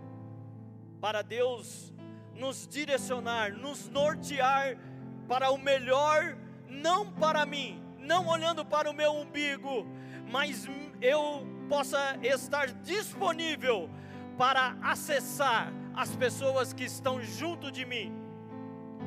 para 1.00 1.20
Deus 1.22 1.92
nos 2.33 2.68
direcionar, 2.68 3.52
nos 3.52 3.88
nortear 3.88 4.78
para 5.26 5.50
o 5.50 5.59
melhor, 5.59 6.38
não 6.68 7.11
para 7.11 7.44
mim, 7.44 7.83
não 7.98 8.28
olhando 8.28 8.64
para 8.64 8.88
o 8.88 8.94
meu 8.94 9.11
umbigo, 9.14 9.85
mas 10.30 10.68
eu 11.02 11.44
possa 11.68 12.16
estar 12.22 12.68
disponível 12.68 13.90
para 14.38 14.78
acessar 14.80 15.72
as 15.94 16.14
pessoas 16.16 16.72
que 16.72 16.85
estão 16.85 17.22
junto 17.22 17.70
de 17.70 17.85
mim, 17.85 18.12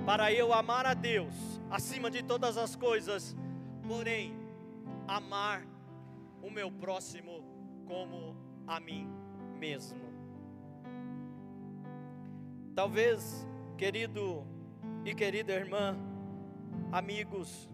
para 0.05 0.31
eu 0.31 0.53
amar 0.53 0.85
a 0.85 0.93
Deus 0.93 1.33
acima 1.69 2.09
de 2.09 2.23
todas 2.23 2.57
as 2.57 2.75
coisas, 2.75 3.35
porém, 3.85 4.33
amar 5.07 5.65
o 6.41 6.49
meu 6.49 6.71
próximo 6.71 7.43
como 7.85 8.35
a 8.65 8.79
mim 8.79 9.09
mesmo. 9.59 9.99
Talvez, 12.73 13.45
querido 13.77 14.45
e 15.03 15.13
querida 15.13 15.53
irmã, 15.53 15.97
amigos, 16.91 17.69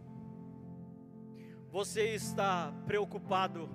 você 1.69 2.13
está 2.13 2.73
preocupado, 2.85 3.69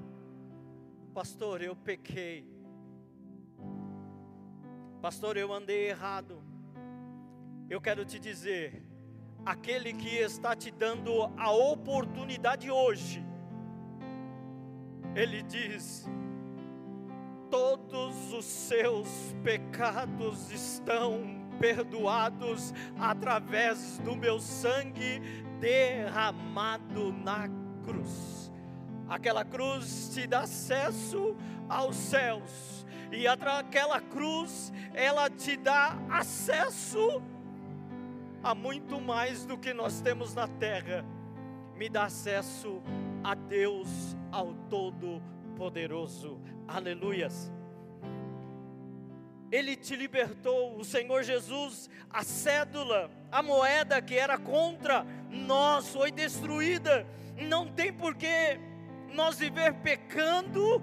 pastor, 1.12 1.62
eu 1.62 1.76
pequei 1.76 2.57
Pastor, 5.00 5.36
eu 5.36 5.52
andei 5.52 5.90
errado. 5.90 6.42
Eu 7.70 7.80
quero 7.80 8.04
te 8.04 8.18
dizer, 8.18 8.82
aquele 9.46 9.92
que 9.92 10.08
está 10.08 10.56
te 10.56 10.72
dando 10.72 11.32
a 11.36 11.52
oportunidade 11.52 12.68
hoje, 12.68 13.24
ele 15.14 15.40
diz: 15.44 16.04
todos 17.48 18.32
os 18.32 18.44
seus 18.44 19.08
pecados 19.44 20.50
estão 20.50 21.46
perdoados 21.60 22.74
através 22.98 24.00
do 24.00 24.16
meu 24.16 24.40
sangue 24.40 25.20
derramado 25.60 27.12
na 27.12 27.48
cruz. 27.84 28.50
Aquela 29.08 29.44
cruz 29.44 30.10
te 30.12 30.26
dá 30.26 30.40
acesso 30.40 31.36
aos 31.68 31.94
céus 31.94 32.77
e 33.10 33.26
aquela 33.26 34.00
cruz, 34.00 34.72
ela 34.94 35.30
te 35.30 35.56
dá 35.56 35.96
acesso 36.10 37.22
a 38.42 38.54
muito 38.54 39.00
mais 39.00 39.44
do 39.44 39.56
que 39.56 39.72
nós 39.72 40.00
temos 40.00 40.34
na 40.34 40.46
terra. 40.46 41.04
Me 41.74 41.88
dá 41.88 42.04
acesso 42.04 42.82
a 43.22 43.34
Deus, 43.34 43.88
ao 44.30 44.54
Todo-Poderoso. 44.68 46.40
Aleluias. 46.66 47.50
Ele 49.50 49.74
te 49.74 49.96
libertou, 49.96 50.76
o 50.76 50.84
Senhor 50.84 51.22
Jesus, 51.22 51.88
a 52.10 52.22
cédula, 52.22 53.10
a 53.32 53.42
moeda 53.42 54.02
que 54.02 54.14
era 54.14 54.36
contra 54.36 55.06
nós 55.30 55.88
foi 55.88 56.12
destruída. 56.12 57.06
Não 57.36 57.66
tem 57.66 57.92
por 57.92 58.14
que 58.14 58.60
nós 59.14 59.38
viver 59.38 59.72
pecando 59.74 60.82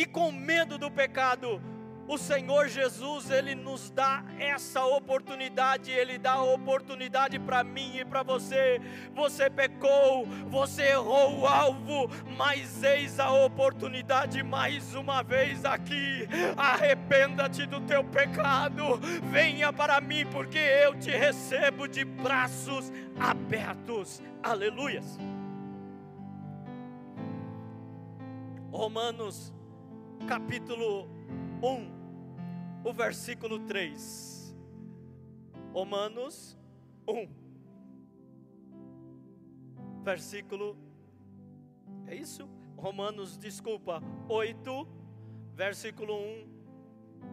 e 0.00 0.06
com 0.06 0.32
medo 0.32 0.78
do 0.78 0.90
pecado, 0.90 1.60
o 2.08 2.16
Senhor 2.16 2.68
Jesus, 2.68 3.30
Ele 3.30 3.54
nos 3.54 3.90
dá 3.90 4.24
essa 4.38 4.82
oportunidade, 4.82 5.90
Ele 5.90 6.16
dá 6.16 6.32
a 6.32 6.42
oportunidade 6.42 7.38
para 7.38 7.62
mim 7.62 7.98
e 7.98 8.04
para 8.06 8.22
você. 8.22 8.80
Você 9.14 9.50
pecou, 9.50 10.24
você 10.48 10.84
errou 10.84 11.40
o 11.40 11.46
alvo, 11.46 12.08
mas 12.34 12.82
eis 12.82 13.20
a 13.20 13.30
oportunidade 13.30 14.42
mais 14.42 14.94
uma 14.94 15.22
vez 15.22 15.66
aqui. 15.66 16.26
Arrependa-te 16.56 17.66
do 17.66 17.82
teu 17.82 18.02
pecado, 18.02 18.96
venha 19.30 19.70
para 19.70 20.00
mim, 20.00 20.24
porque 20.32 20.58
eu 20.58 20.98
te 20.98 21.10
recebo 21.10 21.86
de 21.86 22.06
braços 22.06 22.90
abertos. 23.18 24.22
Aleluias. 24.42 25.18
Romanos 28.72 29.59
capítulo 30.26 31.08
1, 31.62 32.84
o 32.84 32.92
versículo 32.92 33.60
3. 33.60 34.56
Romanos 35.72 36.58
1, 37.06 37.28
versículo, 40.02 40.76
é 42.06 42.14
isso? 42.14 42.48
Romanos, 42.76 43.36
desculpa, 43.38 44.02
8, 44.28 44.88
versículo 45.54 46.14
1 46.14 46.48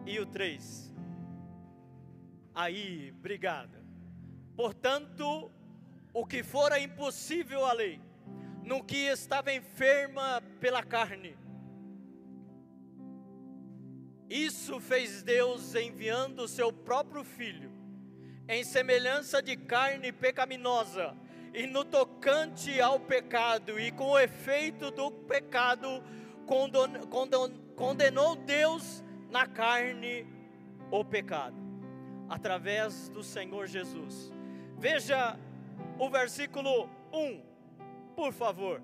e 0.06 0.20
o 0.20 0.26
3. 0.26 0.94
Aí, 2.54 3.12
obrigado. 3.16 3.78
Portanto, 4.56 5.50
o 6.12 6.26
que 6.26 6.42
fora 6.42 6.78
impossível 6.78 7.64
à 7.64 7.72
lei, 7.72 8.00
no 8.64 8.84
que 8.84 9.06
estava 9.06 9.52
enferma 9.52 10.42
pela 10.60 10.82
carne, 10.82 11.36
isso 14.28 14.78
fez 14.80 15.22
Deus 15.22 15.74
enviando 15.74 16.40
o 16.40 16.48
seu 16.48 16.72
próprio 16.72 17.24
filho, 17.24 17.70
em 18.48 18.62
semelhança 18.64 19.42
de 19.42 19.56
carne 19.56 20.12
pecaminosa, 20.12 21.16
e 21.54 21.66
no 21.66 21.84
tocante 21.84 22.80
ao 22.80 23.00
pecado, 23.00 23.80
e 23.80 23.90
com 23.90 24.10
o 24.10 24.18
efeito 24.18 24.90
do 24.90 25.10
pecado, 25.10 26.02
condenou 27.74 28.36
Deus 28.36 29.02
na 29.30 29.46
carne 29.46 30.26
o 30.90 31.04
pecado, 31.04 31.56
através 32.28 33.08
do 33.08 33.22
Senhor 33.22 33.66
Jesus. 33.66 34.32
Veja 34.76 35.38
o 35.98 36.10
versículo 36.10 36.88
1, 37.12 37.42
por 38.14 38.32
favor. 38.32 38.82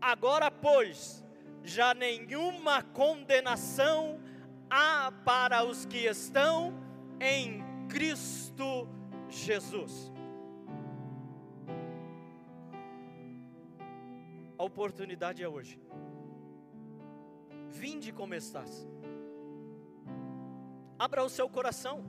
Agora, 0.00 0.50
pois, 0.50 1.23
já 1.64 1.94
nenhuma 1.94 2.82
condenação 2.82 4.20
há 4.68 5.10
para 5.24 5.64
os 5.64 5.86
que 5.86 6.06
estão 6.06 6.74
em 7.18 7.64
Cristo 7.88 8.86
Jesus. 9.28 10.12
A 14.58 14.62
oportunidade 14.62 15.42
é 15.42 15.48
hoje. 15.48 15.80
Vinde 17.70 18.12
como 18.12 18.34
estás. 18.34 18.86
Abra 20.98 21.24
o 21.24 21.30
seu 21.30 21.48
coração. 21.48 22.04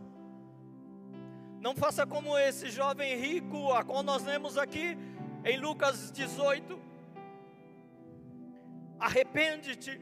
Não 1.62 1.76
faça 1.76 2.06
como 2.06 2.38
esse 2.38 2.70
jovem 2.70 3.16
rico, 3.16 3.72
a 3.72 3.84
qual 3.84 4.04
nós 4.04 4.24
lemos 4.24 4.58
aqui 4.58 4.98
em 5.44 5.58
Lucas 5.58 6.12
18 6.12 6.80
arrepende-te, 9.00 10.00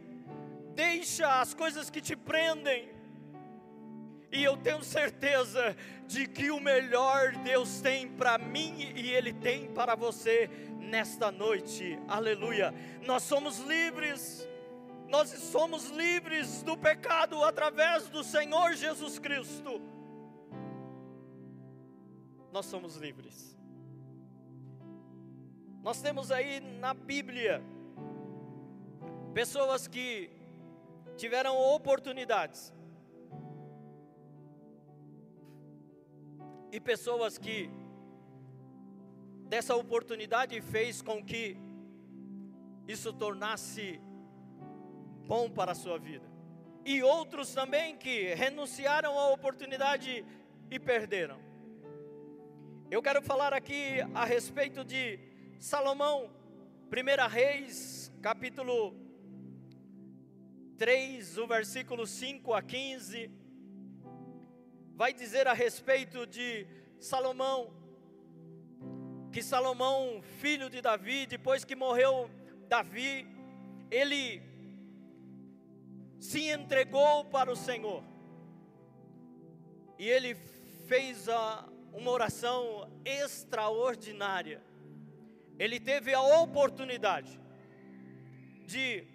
deixa 0.76 1.42
as 1.42 1.54
coisas 1.54 1.90
que 1.90 2.02
te 2.02 2.16
prendem, 2.16 2.94
e 4.34 4.44
eu 4.44 4.58
tenho 4.58 4.84
certeza 4.84 5.78
de 6.08 6.28
que 6.28 6.50
o 6.50 6.60
melhor 6.60 7.34
Deus 7.44 7.80
tem 7.82 8.08
para 8.08 8.40
mim 8.40 8.92
e 8.96 9.12
Ele 9.12 9.32
tem 9.32 9.72
para 9.72 9.94
você 9.94 10.50
nesta 10.80 11.32
noite, 11.32 12.00
aleluia. 12.08 12.74
Nós 13.06 13.22
somos 13.22 13.60
livres, 13.60 14.48
nós 15.08 15.30
somos 15.30 15.92
livres 15.92 16.64
do 16.64 16.76
pecado 16.76 17.44
através 17.44 18.10
do 18.10 18.24
Senhor 18.24 18.74
Jesus 18.74 19.20
Cristo. 19.20 19.80
Nós 22.52 22.66
somos 22.66 22.96
livres. 22.96 23.56
Nós 25.84 26.02
temos 26.02 26.32
aí 26.32 26.60
na 26.60 26.96
Bíblia 26.96 27.64
Pessoas 29.34 29.88
que 29.88 30.30
tiveram 31.18 31.58
oportunidades. 31.58 32.72
E 36.72 36.80
pessoas 36.80 37.40
que 37.40 37.68
dessa 39.48 39.76
oportunidade 39.76 40.62
fez 40.62 41.02
com 41.02 41.24
que 41.24 41.58
isso 42.88 43.12
tornasse 43.12 44.00
bom 45.26 45.50
para 45.50 45.72
a 45.72 45.76
sua 45.76 45.98
vida. 45.98 46.28
E 46.86 47.02
outros 47.02 47.54
também 47.56 47.98
que 47.98 48.36
renunciaram 48.36 49.18
à 49.18 49.30
oportunidade 49.30 50.24
e 50.70 50.80
perderam. 50.80 51.40
Eu 52.92 53.02
quero 53.02 53.22
falar 53.24 53.52
aqui 53.52 54.00
a 54.14 54.26
respeito 54.26 54.84
de 54.86 55.18
Salomão, 55.58 56.30
1 56.92 57.28
Reis, 57.30 58.12
capítulo 58.22 59.03
3, 60.84 61.38
o 61.38 61.48
versículo 61.48 62.06
5 62.06 62.54
a 62.54 62.62
15, 62.62 63.32
vai 64.96 65.14
dizer 65.14 65.48
a 65.48 65.54
respeito 65.54 66.28
de 66.28 66.68
Salomão, 67.00 67.74
que 69.32 69.42
Salomão, 69.42 70.22
filho 70.42 70.70
de 70.70 70.82
Davi, 70.82 71.26
depois 71.26 71.64
que 71.64 71.74
morreu 71.74 72.30
Davi, 72.68 73.26
ele 73.90 74.42
se 76.20 76.50
entregou 76.50 77.24
para 77.36 77.50
o 77.50 77.56
Senhor, 77.56 78.04
e 79.98 80.06
ele 80.06 80.36
fez 80.90 81.30
a, 81.30 81.66
uma 81.94 82.12
oração 82.12 82.92
extraordinária, 83.06 84.62
ele 85.58 85.80
teve 85.80 86.14
a 86.14 86.22
oportunidade 86.22 87.40
de 88.66 89.13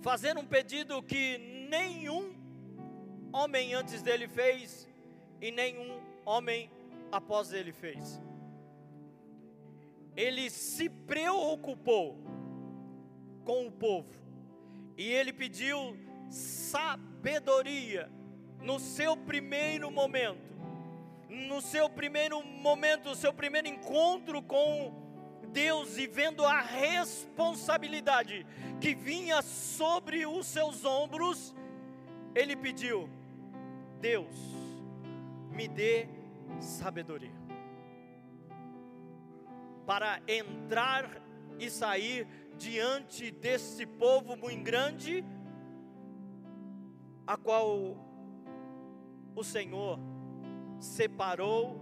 fazer 0.00 0.36
um 0.36 0.44
pedido 0.44 1.02
que 1.02 1.38
nenhum 1.68 2.34
homem 3.32 3.74
antes 3.74 4.02
dele 4.02 4.28
fez 4.28 4.88
e 5.40 5.50
nenhum 5.50 6.00
homem 6.24 6.70
após 7.10 7.52
ele 7.52 7.72
fez. 7.72 8.20
Ele 10.16 10.50
se 10.50 10.88
preocupou 10.88 12.18
com 13.44 13.66
o 13.66 13.72
povo 13.72 14.12
e 14.96 15.04
ele 15.04 15.32
pediu 15.32 15.96
sabedoria 16.28 18.10
no 18.60 18.78
seu 18.78 19.16
primeiro 19.16 19.90
momento, 19.90 20.58
no 21.28 21.60
seu 21.60 21.88
primeiro 21.88 22.42
momento, 22.42 23.10
o 23.10 23.14
seu 23.14 23.32
primeiro 23.32 23.68
encontro 23.68 24.42
com 24.42 25.07
Deus 25.52 25.98
e 25.98 26.06
vendo 26.06 26.44
a 26.44 26.60
responsabilidade 26.60 28.46
que 28.80 28.94
vinha 28.94 29.42
sobre 29.42 30.26
os 30.26 30.46
seus 30.46 30.84
ombros, 30.84 31.54
ele 32.34 32.54
pediu: 32.56 33.08
Deus, 34.00 34.36
me 35.50 35.66
dê 35.66 36.08
sabedoria 36.60 37.38
para 39.86 40.20
entrar 40.28 41.22
e 41.58 41.70
sair 41.70 42.28
diante 42.58 43.30
desse 43.30 43.86
povo 43.86 44.36
muito 44.36 44.62
grande, 44.62 45.24
a 47.26 47.36
qual 47.36 47.96
o 49.34 49.42
Senhor 49.42 49.98
separou 50.78 51.80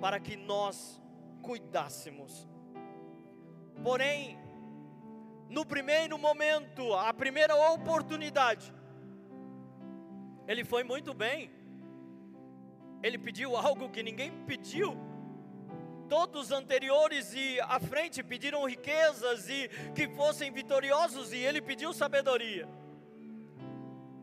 para 0.00 0.20
que 0.20 0.36
nós 0.36 1.00
cuidássemos 1.40 2.46
Porém, 3.82 4.38
no 5.48 5.64
primeiro 5.64 6.18
momento, 6.18 6.94
a 6.94 7.12
primeira 7.12 7.54
oportunidade, 7.72 8.72
ele 10.46 10.64
foi 10.64 10.82
muito 10.84 11.12
bem. 11.14 11.50
Ele 13.02 13.18
pediu 13.18 13.56
algo 13.56 13.90
que 13.90 14.02
ninguém 14.02 14.32
pediu. 14.46 14.96
Todos 16.08 16.46
os 16.46 16.52
anteriores 16.52 17.34
e 17.34 17.60
à 17.60 17.78
frente 17.80 18.22
pediram 18.22 18.64
riquezas 18.66 19.48
e 19.48 19.68
que 19.94 20.08
fossem 20.08 20.50
vitoriosos, 20.50 21.32
e 21.32 21.36
ele 21.36 21.60
pediu 21.60 21.92
sabedoria. 21.92 22.68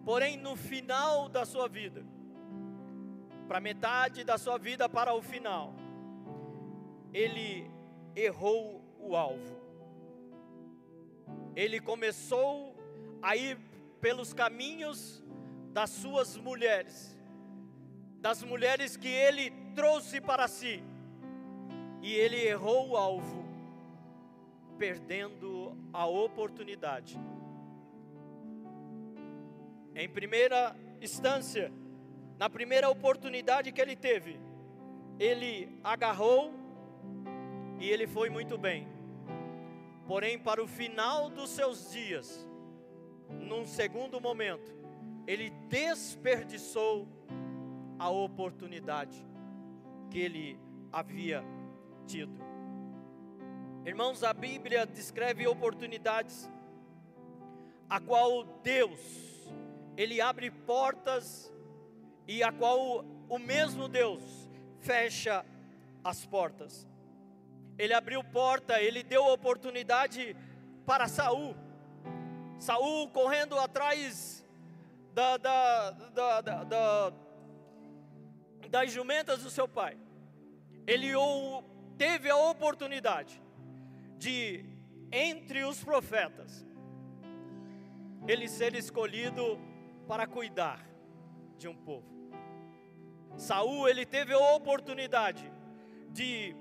Porém, 0.04 0.38
no 0.38 0.56
final 0.56 1.30
da 1.30 1.46
sua 1.46 1.68
vida, 1.68 2.04
para 3.48 3.60
metade 3.60 4.24
da 4.24 4.38
sua 4.38 4.58
vida 4.58 4.88
para 4.90 5.14
o 5.14 5.22
final, 5.22 5.74
ele 7.14 7.70
errou 8.16 8.81
o 9.02 9.16
alvo. 9.16 9.60
Ele 11.56 11.80
começou 11.80 12.76
a 13.22 13.36
ir 13.36 13.58
pelos 14.00 14.34
caminhos 14.34 15.24
das 15.74 15.90
suas 15.90 16.38
mulheres, 16.38 17.18
das 18.20 18.44
mulheres 18.44 18.98
que 18.98 19.08
ele 19.08 19.52
trouxe 19.76 20.20
para 20.20 20.48
si, 20.48 20.84
e 22.02 22.14
ele 22.14 22.38
errou 22.48 22.90
o 22.90 22.98
alvo, 22.98 23.46
perdendo 24.78 25.78
a 25.94 26.06
oportunidade. 26.06 27.20
Em 29.94 30.10
primeira 30.10 30.76
instância, 31.02 31.72
na 32.40 32.50
primeira 32.50 32.90
oportunidade 32.90 33.72
que 33.72 33.82
ele 33.82 33.96
teve, 33.96 34.40
ele 35.20 35.80
agarrou 35.84 36.61
e 37.82 37.90
ele 37.90 38.06
foi 38.06 38.30
muito 38.30 38.60
bem. 38.60 38.88
Porém, 40.08 40.38
para 40.38 40.64
o 40.64 40.68
final 40.68 41.32
dos 41.32 41.50
seus 41.50 41.92
dias, 41.92 42.48
num 43.28 43.66
segundo 43.66 44.22
momento, 44.22 44.72
ele 45.26 45.50
desperdiçou 45.68 47.08
a 47.98 48.08
oportunidade 48.10 49.26
que 50.12 50.20
ele 50.20 50.60
havia 50.92 51.44
tido. 52.06 52.40
Irmãos, 53.84 54.24
a 54.24 54.32
Bíblia 54.32 54.86
descreve 54.86 55.48
oportunidades 55.48 56.48
a 57.90 58.00
qual 58.00 58.44
Deus 58.62 59.00
ele 59.98 60.22
abre 60.22 60.52
portas 60.52 61.52
e 62.28 62.44
a 62.44 62.52
qual 62.52 63.04
o 63.28 63.40
mesmo 63.40 63.88
Deus 63.88 64.22
fecha 64.80 65.44
as 66.04 66.26
portas 66.28 66.91
ele 67.78 67.94
abriu 67.94 68.24
porta, 68.24 68.82
ele 68.82 69.04
deu 69.04 69.26
oportunidade 69.26 70.36
para 70.86 71.08
Saul. 71.08 71.56
Saul 72.60 73.10
correndo 73.10 73.58
atrás 73.58 74.46
da, 75.14 75.38
da, 75.38 75.92
da, 75.92 76.42
da, 76.42 77.14
das 78.70 78.92
jumentas 78.92 79.44
do 79.44 79.50
seu 79.50 79.68
pai. 79.68 79.98
ele 80.88 81.14
ou 81.16 81.64
teve 81.98 82.30
a 82.30 82.36
oportunidade 82.36 83.42
de, 84.18 84.66
entre 85.12 85.64
os 85.64 85.84
profetas, 85.84 86.66
ele 88.28 88.48
ser 88.48 88.76
escolhido 88.76 89.60
para 90.08 90.28
cuidar 90.28 90.86
de 91.58 91.68
um 91.68 91.76
povo. 91.76 92.10
Saul 93.38 93.88
ele 93.88 94.06
teve 94.06 94.34
a 94.34 94.54
oportunidade 94.54 95.52
de 96.10 96.56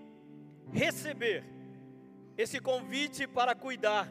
receber 0.72 1.44
esse 2.36 2.60
convite 2.60 3.26
para 3.26 3.54
cuidar 3.54 4.10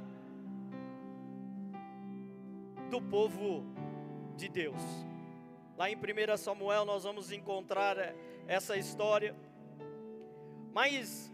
do 2.90 3.02
povo 3.02 3.66
de 4.36 4.50
Deus. 4.50 4.82
Lá 5.78 5.90
em 5.90 5.96
1 5.96 6.38
Samuel 6.38 6.86
nós 6.86 7.04
vamos 7.04 7.32
encontrar 7.32 7.98
essa 8.48 8.76
história. 8.76 9.36
Mas 10.74 11.32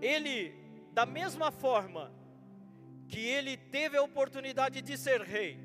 ele, 0.00 0.54
da 0.92 1.06
mesma 1.06 1.50
forma 1.50 2.12
que 3.08 3.20
ele 3.20 3.56
teve 3.56 3.96
a 3.96 4.02
oportunidade 4.02 4.82
de 4.82 4.96
ser 4.98 5.20
rei, 5.20 5.58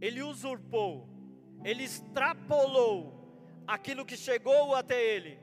ele 0.00 0.22
usurpou, 0.22 1.08
ele 1.64 1.84
extrapolou 1.84 3.14
aquilo 3.66 4.04
que 4.04 4.16
chegou 4.16 4.74
até 4.74 5.02
ele, 5.02 5.38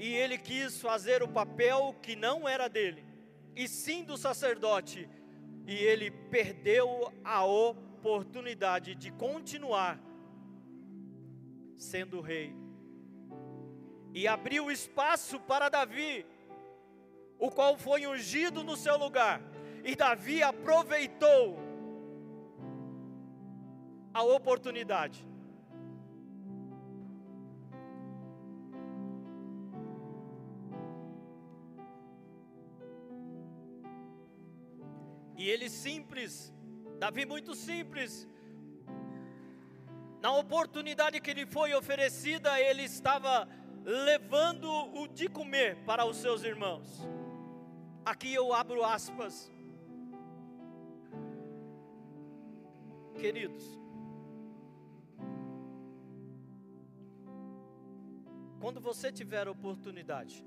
e 0.00 0.14
ele 0.14 0.38
quis 0.38 0.80
fazer 0.80 1.22
o 1.22 1.28
papel 1.28 1.94
que 2.00 2.16
não 2.16 2.48
era 2.48 2.68
dele, 2.68 3.04
e 3.54 3.68
sim 3.68 4.02
do 4.02 4.16
sacerdote, 4.16 5.06
e 5.66 5.74
ele 5.74 6.10
perdeu 6.10 7.12
a 7.22 7.44
oportunidade 7.44 8.94
de 8.94 9.10
continuar 9.10 10.00
sendo 11.76 12.22
rei. 12.22 12.56
E 14.14 14.26
abriu 14.26 14.70
espaço 14.70 15.38
para 15.38 15.68
Davi, 15.68 16.24
o 17.38 17.50
qual 17.50 17.76
foi 17.76 18.06
ungido 18.06 18.64
no 18.64 18.76
seu 18.76 18.96
lugar, 18.96 19.42
e 19.84 19.94
Davi 19.94 20.42
aproveitou 20.42 21.58
a 24.14 24.22
oportunidade. 24.22 25.28
E 35.40 35.48
ele 35.48 35.70
simples, 35.70 36.32
Davi 36.98 37.24
muito 37.24 37.54
simples, 37.54 38.28
na 40.20 40.32
oportunidade 40.36 41.18
que 41.18 41.32
lhe 41.32 41.46
foi 41.46 41.72
oferecida, 41.72 42.60
ele 42.60 42.82
estava 42.82 43.48
levando 43.82 44.70
o 45.00 45.08
de 45.08 45.28
comer 45.28 45.76
para 45.86 46.04
os 46.04 46.18
seus 46.18 46.42
irmãos. 46.44 46.86
Aqui 48.04 48.34
eu 48.34 48.52
abro 48.52 48.84
aspas. 48.84 49.50
Queridos, 53.18 53.64
quando 58.60 58.78
você 58.78 59.10
tiver 59.10 59.46
a 59.46 59.50
oportunidade 59.50 60.44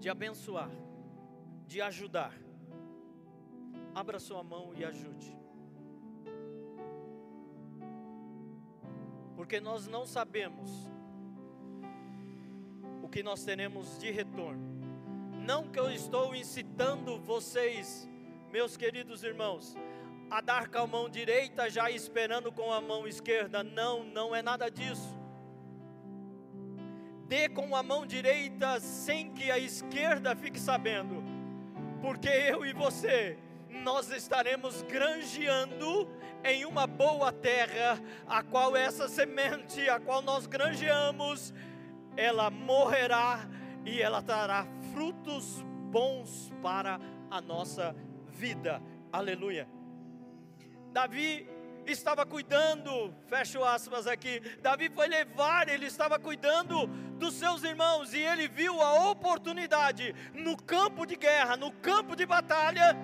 de 0.00 0.08
abençoar, 0.08 0.72
de 1.68 1.80
ajudar, 1.80 2.47
abra 3.94 4.18
sua 4.18 4.42
mão 4.42 4.72
e 4.76 4.84
ajude. 4.84 5.36
Porque 9.36 9.60
nós 9.60 9.86
não 9.86 10.04
sabemos 10.04 10.70
o 13.02 13.08
que 13.08 13.22
nós 13.22 13.44
teremos 13.44 13.98
de 13.98 14.10
retorno. 14.10 14.62
Não 15.46 15.68
que 15.68 15.78
eu 15.78 15.90
estou 15.90 16.34
incitando 16.34 17.18
vocês, 17.18 18.08
meus 18.52 18.76
queridos 18.76 19.22
irmãos, 19.22 19.76
a 20.30 20.40
dar 20.40 20.68
com 20.68 20.78
a 20.78 20.86
mão 20.86 21.08
direita 21.08 21.70
já 21.70 21.90
esperando 21.90 22.52
com 22.52 22.72
a 22.72 22.80
mão 22.80 23.08
esquerda. 23.08 23.62
Não, 23.62 24.04
não 24.04 24.34
é 24.34 24.42
nada 24.42 24.70
disso. 24.70 25.16
Dê 27.26 27.48
com 27.48 27.74
a 27.74 27.82
mão 27.82 28.06
direita 28.06 28.80
sem 28.80 29.30
que 29.32 29.50
a 29.50 29.58
esquerda 29.58 30.34
fique 30.34 30.58
sabendo, 30.58 31.22
porque 32.00 32.28
eu 32.28 32.64
e 32.64 32.72
você 32.72 33.38
nós 33.68 34.10
estaremos 34.10 34.82
granjeando 34.82 36.08
em 36.44 36.64
uma 36.64 36.86
boa 36.86 37.32
terra, 37.32 38.00
a 38.26 38.42
qual 38.42 38.76
essa 38.76 39.08
semente, 39.08 39.88
a 39.88 39.98
qual 39.98 40.22
nós 40.22 40.46
granjeamos, 40.46 41.52
ela 42.16 42.50
morrerá 42.50 43.48
e 43.84 44.00
ela 44.00 44.22
trará 44.22 44.66
frutos 44.92 45.62
bons 45.90 46.52
para 46.62 46.98
a 47.30 47.40
nossa 47.40 47.94
vida. 48.28 48.82
Aleluia. 49.12 49.68
Davi 50.92 51.48
estava 51.86 52.26
cuidando, 52.26 53.14
fecho 53.26 53.64
aspas 53.64 54.06
aqui. 54.06 54.40
Davi 54.60 54.90
foi 54.90 55.06
levar, 55.08 55.68
ele 55.68 55.86
estava 55.86 56.18
cuidando 56.18 56.86
dos 57.18 57.34
seus 57.34 57.62
irmãos 57.62 58.12
e 58.12 58.18
ele 58.18 58.48
viu 58.48 58.80
a 58.80 59.10
oportunidade 59.10 60.14
no 60.34 60.56
campo 60.56 61.06
de 61.06 61.16
guerra, 61.16 61.56
no 61.56 61.72
campo 61.72 62.14
de 62.14 62.26
batalha 62.26 62.96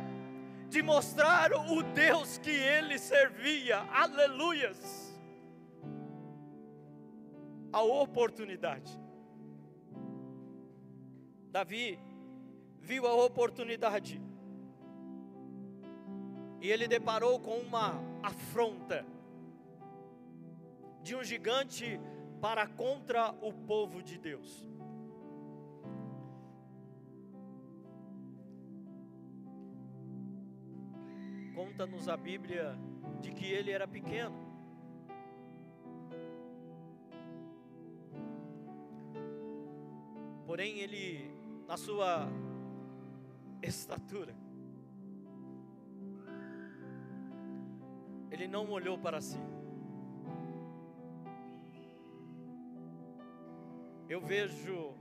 de 0.74 0.82
mostrar 0.82 1.52
o 1.52 1.84
Deus 1.84 2.37
que 2.38 2.50
ele 2.50 2.98
servia. 2.98 3.78
Aleluias! 3.92 5.14
A 7.72 7.80
oportunidade. 7.80 8.98
Davi 11.52 11.96
viu 12.80 13.06
a 13.06 13.14
oportunidade 13.14 14.20
e 16.60 16.68
ele 16.68 16.88
deparou 16.88 17.38
com 17.38 17.56
uma 17.58 18.00
afronta 18.20 19.06
de 21.04 21.14
um 21.14 21.22
gigante 21.22 22.00
para 22.40 22.66
contra 22.66 23.30
o 23.40 23.52
povo 23.52 24.02
de 24.02 24.18
Deus. 24.18 24.66
Conta-nos 31.54 32.08
a 32.08 32.16
Bíblia 32.16 32.76
de 33.20 33.30
que 33.30 33.46
ele 33.46 33.70
era 33.70 33.86
pequeno. 33.86 34.34
Porém, 40.44 40.80
ele, 40.80 41.30
na 41.68 41.76
sua 41.76 42.28
estatura, 43.62 44.34
ele 48.32 48.48
não 48.48 48.68
olhou 48.70 48.98
para 48.98 49.20
si. 49.20 49.38
Eu 54.08 54.20
vejo 54.20 54.92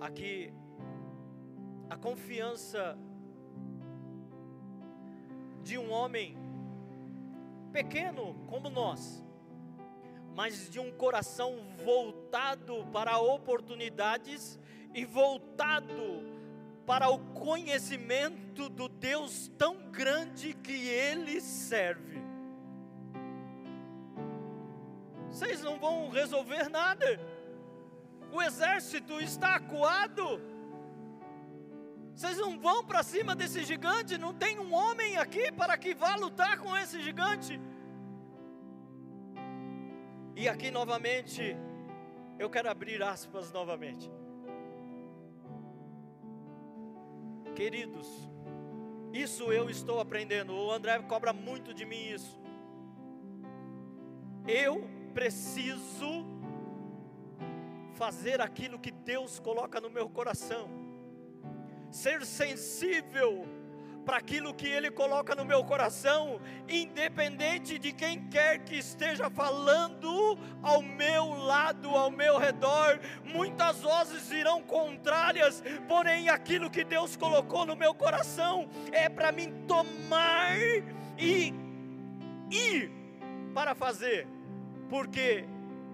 aqui 0.00 0.52
a 1.88 1.96
confiança 1.96 2.98
de 5.68 5.76
um 5.76 5.90
homem 5.90 6.34
pequeno 7.70 8.34
como 8.46 8.70
nós, 8.70 9.22
mas 10.34 10.70
de 10.70 10.80
um 10.80 10.90
coração 10.90 11.58
voltado 11.84 12.86
para 12.90 13.18
oportunidades 13.18 14.58
e 14.94 15.04
voltado 15.04 16.22
para 16.86 17.10
o 17.10 17.18
conhecimento 17.34 18.70
do 18.70 18.88
Deus 18.88 19.48
tão 19.58 19.90
grande 19.90 20.54
que 20.54 20.88
ele 20.88 21.38
serve. 21.38 22.18
Vocês 25.28 25.62
não 25.62 25.78
vão 25.78 26.08
resolver 26.08 26.70
nada. 26.70 27.20
O 28.32 28.40
exército 28.40 29.20
está 29.20 29.56
acuado 29.56 30.40
vocês 32.18 32.36
não 32.36 32.58
vão 32.58 32.84
para 32.84 33.00
cima 33.04 33.36
desse 33.36 33.62
gigante? 33.62 34.18
Não 34.18 34.34
tem 34.34 34.58
um 34.58 34.74
homem 34.74 35.16
aqui 35.16 35.52
para 35.52 35.78
que 35.78 35.94
vá 35.94 36.16
lutar 36.16 36.58
com 36.58 36.76
esse 36.76 37.00
gigante? 37.00 37.60
E 40.34 40.48
aqui 40.48 40.68
novamente, 40.68 41.56
eu 42.36 42.50
quero 42.50 42.68
abrir 42.68 43.00
aspas 43.04 43.52
novamente. 43.52 44.10
Queridos, 47.54 48.08
isso 49.12 49.52
eu 49.52 49.70
estou 49.70 50.00
aprendendo. 50.00 50.52
O 50.52 50.72
André 50.72 50.98
cobra 51.02 51.32
muito 51.32 51.72
de 51.72 51.84
mim 51.84 52.02
isso. 52.08 52.36
Eu 54.44 54.90
preciso 55.14 56.26
fazer 57.94 58.40
aquilo 58.40 58.76
que 58.76 58.90
Deus 58.90 59.38
coloca 59.38 59.80
no 59.80 59.88
meu 59.88 60.10
coração 60.10 60.87
ser 61.90 62.24
sensível 62.24 63.46
para 64.08 64.16
aquilo 64.16 64.54
que 64.54 64.66
Ele 64.66 64.90
coloca 64.90 65.34
no 65.34 65.44
meu 65.44 65.62
coração, 65.62 66.40
independente 66.66 67.78
de 67.78 67.92
quem 67.92 68.26
quer 68.30 68.60
que 68.60 68.76
esteja 68.76 69.28
falando 69.28 70.38
ao 70.62 70.80
meu 70.80 71.34
lado, 71.34 71.90
ao 71.90 72.10
meu 72.10 72.38
redor. 72.38 72.98
Muitas 73.22 73.82
vozes 73.82 74.30
irão 74.30 74.62
contrárias, 74.62 75.62
porém 75.86 76.30
aquilo 76.30 76.70
que 76.70 76.84
Deus 76.84 77.16
colocou 77.16 77.66
no 77.66 77.76
meu 77.76 77.94
coração 77.94 78.70
é 78.92 79.10
para 79.10 79.30
mim 79.30 79.52
tomar 79.66 80.56
e 81.18 81.52
ir 82.50 82.90
para 83.52 83.74
fazer, 83.74 84.26
porque 84.88 85.44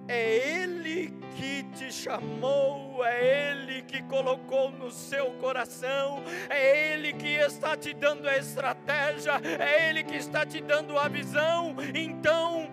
é 0.06 0.60
Ele 0.62 1.12
que 1.34 1.62
te 1.74 1.92
chamou, 1.92 3.04
é 3.04 3.50
Ele 3.50 3.82
que 3.82 4.02
colocou 4.02 4.70
no 4.70 4.90
seu 4.90 5.32
coração, 5.32 6.22
é 6.48 6.92
Ele 6.92 7.12
que 7.12 7.34
está 7.34 7.76
te 7.76 7.92
dando 7.92 8.28
a 8.28 8.36
estratégia, 8.36 9.40
é 9.58 9.88
Ele 9.88 10.02
que 10.02 10.16
está 10.16 10.46
te 10.46 10.60
dando 10.60 10.98
a 10.98 11.08
visão. 11.08 11.74
Então, 11.94 12.70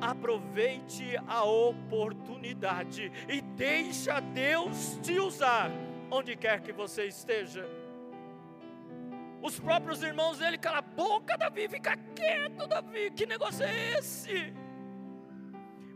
aproveite 0.00 1.16
a 1.28 1.44
oportunidade 1.44 3.12
e 3.28 3.40
deixa 3.40 4.20
Deus 4.20 4.98
te 5.02 5.18
usar 5.18 5.70
onde 6.10 6.36
quer 6.36 6.60
que 6.60 6.72
você 6.72 7.06
esteja. 7.06 7.68
Os 9.42 9.58
próprios 9.58 10.02
irmãos 10.02 10.38
dele, 10.38 10.58
cala 10.58 10.78
a 10.78 10.82
boca, 10.82 11.36
Davi, 11.36 11.68
fica 11.68 11.96
quieto, 12.14 12.66
Davi, 12.66 13.10
que 13.10 13.24
negócio 13.24 13.64
é 13.64 13.98
esse? 13.98 14.52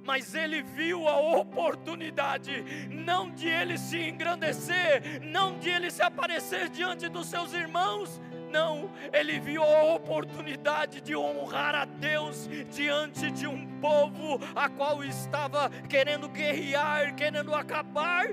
Mas 0.04 0.34
ele 0.34 0.62
viu 0.62 1.08
a 1.08 1.18
oportunidade, 1.18 2.62
não 2.90 3.30
de 3.30 3.48
ele 3.48 3.78
se 3.78 3.98
engrandecer, 3.98 5.22
não 5.22 5.58
de 5.58 5.70
ele 5.70 5.90
se 5.90 6.02
aparecer 6.02 6.68
diante 6.68 7.08
dos 7.08 7.26
seus 7.26 7.52
irmãos, 7.54 8.20
não, 8.50 8.90
ele 9.12 9.40
viu 9.40 9.64
a 9.64 9.94
oportunidade 9.94 11.00
de 11.00 11.16
honrar 11.16 11.74
a 11.74 11.84
Deus 11.84 12.48
diante 12.70 13.28
de 13.32 13.48
um 13.48 13.80
povo 13.80 14.38
a 14.54 14.68
qual 14.68 15.02
estava 15.02 15.68
querendo 15.88 16.28
guerrear, 16.28 17.16
querendo 17.16 17.52
acabar 17.52 18.28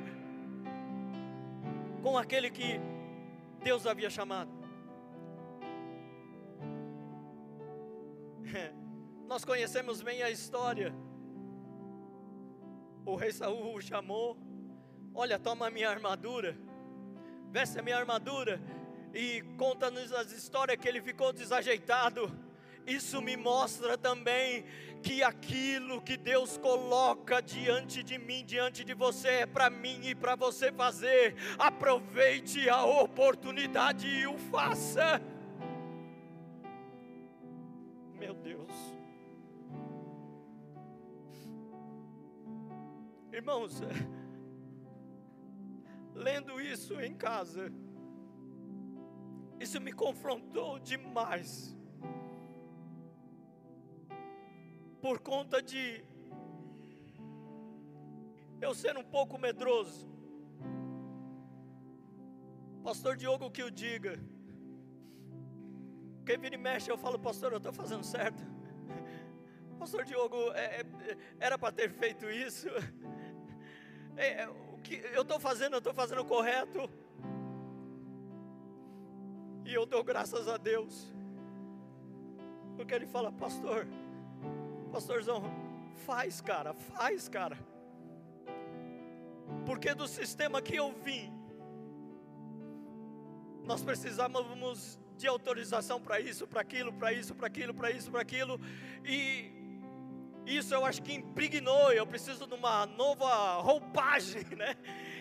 com 2.03 2.15
aquele 2.17 2.51
que 2.51 2.79
Deus 3.63 3.87
havia 3.87 4.11
chamado. 4.11 4.51
Nós 9.27 9.43
conhecemos 9.43 10.03
bem 10.03 10.21
a 10.21 10.29
história 10.29 10.93
o 13.05 13.15
rei 13.15 13.31
Saul 13.31 13.75
o 13.75 13.81
chamou: 13.81 14.37
Olha, 15.13 15.39
toma 15.39 15.67
a 15.67 15.71
minha 15.71 15.89
armadura, 15.89 16.57
veste 17.49 17.79
a 17.79 17.81
minha 17.81 17.97
armadura, 17.97 18.61
e 19.13 19.41
conta-nos 19.57 20.11
as 20.13 20.31
histórias 20.31 20.77
que 20.77 20.87
ele 20.87 21.01
ficou 21.01 21.33
desajeitado. 21.33 22.31
Isso 22.85 23.21
me 23.21 23.37
mostra 23.37 23.97
também 23.97 24.65
que 25.03 25.21
aquilo 25.21 26.01
que 26.01 26.17
Deus 26.17 26.57
coloca 26.57 27.41
diante 27.41 28.01
de 28.01 28.17
mim, 28.17 28.43
diante 28.43 28.83
de 28.83 28.93
você, 28.93 29.29
é 29.29 29.45
para 29.45 29.69
mim 29.69 29.99
e 30.03 30.15
para 30.15 30.35
você 30.35 30.71
fazer. 30.71 31.35
Aproveite 31.59 32.67
a 32.69 32.83
oportunidade 32.83 34.07
e 34.07 34.25
o 34.25 34.37
faça. 34.37 35.21
Meu 38.17 38.33
Deus. 38.33 39.00
Irmãos, 43.31 43.81
lendo 46.13 46.59
isso 46.59 46.99
em 46.99 47.13
casa, 47.13 47.71
isso 49.59 49.79
me 49.79 49.93
confrontou 49.93 50.79
demais. 50.79 51.75
Por 55.01 55.19
conta 55.19 55.61
de 55.61 56.03
eu 58.59 58.73
ser 58.75 58.97
um 58.97 59.03
pouco 59.03 59.37
medroso. 59.37 60.11
Pastor 62.83 63.15
Diogo 63.15 63.49
que 63.49 63.63
o 63.63 63.71
diga. 63.71 64.19
Quem 66.25 66.37
vira 66.37 66.55
e 66.55 66.57
mexe, 66.57 66.91
eu 66.91 66.97
falo, 66.97 67.17
pastor, 67.17 67.51
eu 67.51 67.57
estou 67.57 67.73
fazendo 67.73 68.03
certo. 68.03 68.43
Pastor 69.79 70.03
Diogo, 70.03 70.37
é, 70.53 70.81
é, 70.81 71.17
era 71.39 71.57
para 71.57 71.71
ter 71.71 71.89
feito 71.89 72.29
isso. 72.29 72.67
É, 74.15 74.43
é, 74.43 74.49
o 74.49 74.77
que 74.83 74.95
eu 75.13 75.21
estou 75.21 75.39
fazendo, 75.39 75.73
eu 75.73 75.79
estou 75.79 75.93
fazendo 75.93 76.23
correto. 76.25 76.89
E 79.65 79.73
eu 79.73 79.85
dou 79.85 80.03
graças 80.03 80.47
a 80.47 80.57
Deus. 80.57 81.11
Porque 82.75 82.93
ele 82.93 83.05
fala, 83.05 83.31
pastor, 83.31 83.87
pastorzão, 84.91 85.43
faz, 86.05 86.41
cara, 86.41 86.73
faz, 86.73 87.29
cara. 87.29 87.57
Porque 89.65 89.93
do 89.93 90.07
sistema 90.07 90.61
que 90.61 90.75
eu 90.75 90.91
vim, 90.91 91.31
nós 93.63 93.83
precisávamos 93.83 94.99
de 95.17 95.27
autorização 95.27 96.01
para 96.01 96.19
isso, 96.19 96.47
para 96.47 96.61
aquilo, 96.61 96.91
para 96.91 97.13
isso, 97.13 97.35
para 97.35 97.47
aquilo, 97.47 97.73
para 97.73 97.91
isso, 97.91 98.09
para 98.09 98.21
aquilo. 98.21 98.59
E 99.05 99.60
isso 100.45 100.73
eu 100.73 100.85
acho 100.85 101.01
que 101.01 101.13
impregnou, 101.13 101.91
eu 101.91 102.05
preciso 102.05 102.47
de 102.47 102.53
uma 102.53 102.85
nova 102.85 103.61
roupagem, 103.61 104.43
né? 104.57 104.75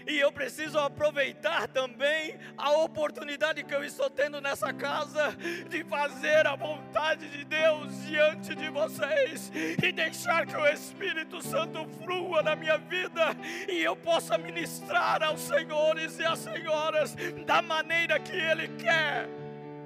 E 0.07 0.19
eu 0.19 0.33
preciso 0.33 0.79
aproveitar 0.79 1.69
também 1.69 2.39
a 2.57 2.73
oportunidade 2.73 3.63
que 3.63 3.75
eu 3.75 3.85
estou 3.85 4.09
tendo 4.09 4.41
nessa 4.41 4.73
casa 4.73 5.37
de 5.69 5.85
fazer 5.85 6.47
a 6.47 6.57
vontade 6.57 7.29
de 7.29 7.45
Deus 7.45 8.07
diante 8.07 8.55
de 8.55 8.71
vocês 8.71 9.53
e 9.55 9.93
deixar 9.93 10.47
que 10.47 10.57
o 10.57 10.67
Espírito 10.67 11.43
Santo 11.43 11.87
flua 12.03 12.43
na 12.43 12.57
minha 12.57 12.79
vida 12.79 13.37
e 13.69 13.83
eu 13.83 13.95
possa 13.95 14.39
ministrar 14.39 15.23
aos 15.23 15.41
senhores 15.41 16.19
e 16.19 16.25
às 16.25 16.39
senhoras 16.39 17.15
da 17.45 17.61
maneira 17.61 18.19
que 18.19 18.35
Ele 18.35 18.69
quer 18.69 19.29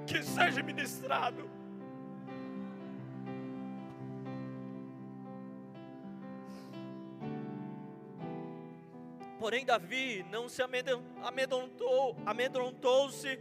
que 0.07 0.23
seja 0.23 0.63
ministrado. 0.63 1.54
Porém, 9.45 9.63
Davi 9.63 10.25
não 10.31 10.49
se 10.49 10.59
amedrontou, 10.63 12.17
amedrontou-se. 12.25 13.39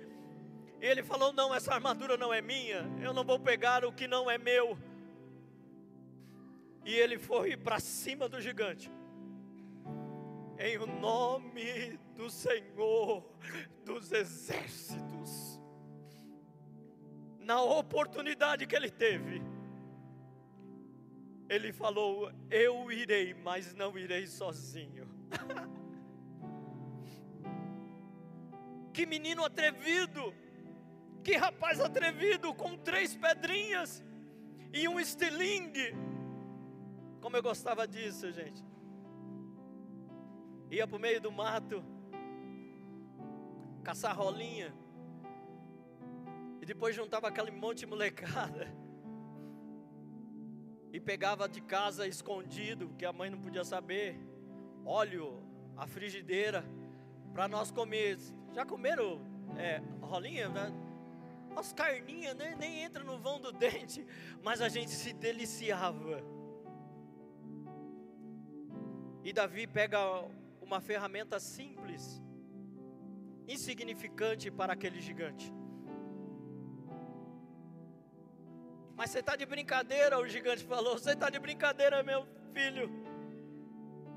Ele 0.78 1.02
falou: 1.02 1.32
Não, 1.32 1.54
essa 1.54 1.72
armadura 1.72 2.18
não 2.18 2.30
é 2.30 2.42
minha, 2.42 2.84
eu 3.02 3.14
não 3.14 3.24
vou 3.24 3.40
pegar 3.40 3.86
o 3.86 3.90
que 3.90 4.06
não 4.06 4.30
é 4.30 4.36
meu. 4.36 4.76
E 6.84 6.94
ele 6.94 7.18
foi 7.18 7.56
para 7.56 7.80
cima 7.80 8.28
do 8.28 8.38
gigante, 8.38 8.90
em 10.58 10.76
o 10.76 10.84
nome 10.86 11.98
do 12.14 12.28
Senhor 12.28 13.24
dos 13.82 14.12
exércitos. 14.12 15.58
Na 17.38 17.62
oportunidade 17.62 18.66
que 18.66 18.76
ele 18.76 18.90
teve, 18.90 19.40
ele 21.48 21.72
falou: 21.72 22.30
Eu 22.50 22.92
irei, 22.92 23.32
mas 23.32 23.72
não 23.72 23.96
irei 23.96 24.26
sozinho. 24.26 25.08
Que 28.94 29.04
menino 29.04 29.44
atrevido! 29.44 30.32
Que 31.24 31.36
rapaz 31.36 31.80
atrevido 31.80 32.54
com 32.54 32.76
três 32.76 33.16
pedrinhas 33.16 34.04
e 34.72 34.86
um 34.86 35.00
estilingue. 35.00 35.94
Como 37.20 37.36
eu 37.36 37.42
gostava 37.42 37.88
disso, 37.88 38.30
gente. 38.30 38.62
Ia 40.70 40.86
para 40.86 40.96
o 40.96 41.00
meio 41.00 41.20
do 41.20 41.32
mato, 41.32 41.82
caçar 43.82 44.16
rolinha. 44.16 44.72
E 46.60 46.66
depois 46.66 46.94
juntava 46.94 47.28
aquele 47.28 47.50
monte 47.50 47.80
de 47.80 47.86
molecada. 47.86 48.68
E 50.92 51.00
pegava 51.00 51.48
de 51.48 51.60
casa 51.60 52.06
escondido, 52.06 52.94
que 52.98 53.04
a 53.04 53.12
mãe 53.12 53.28
não 53.28 53.40
podia 53.40 53.64
saber. 53.64 54.20
Óleo, 54.84 55.42
a 55.76 55.86
frigideira, 55.86 56.64
para 57.32 57.48
nós 57.48 57.70
comer 57.70 58.18
já 58.54 58.64
comeram 58.64 59.20
é, 59.58 59.82
rolinha? 60.00 60.48
Né? 60.48 60.72
As 61.56 61.72
carninhas 61.72 62.36
né? 62.36 62.54
nem 62.58 62.82
entra 62.82 63.02
no 63.02 63.18
vão 63.18 63.40
do 63.40 63.50
dente, 63.52 64.06
mas 64.42 64.60
a 64.60 64.68
gente 64.68 64.90
se 64.90 65.12
deliciava. 65.12 66.22
E 69.22 69.32
Davi 69.32 69.66
pega 69.66 69.98
uma 70.60 70.80
ferramenta 70.80 71.40
simples, 71.40 72.22
insignificante 73.48 74.50
para 74.50 74.74
aquele 74.74 75.00
gigante. 75.00 75.52
Mas 78.96 79.10
você 79.10 79.18
está 79.18 79.34
de 79.34 79.44
brincadeira, 79.44 80.20
o 80.20 80.28
gigante 80.28 80.64
falou. 80.64 80.96
Você 80.96 81.12
está 81.12 81.28
de 81.28 81.38
brincadeira, 81.38 82.02
meu 82.02 82.26
filho. 82.52 82.88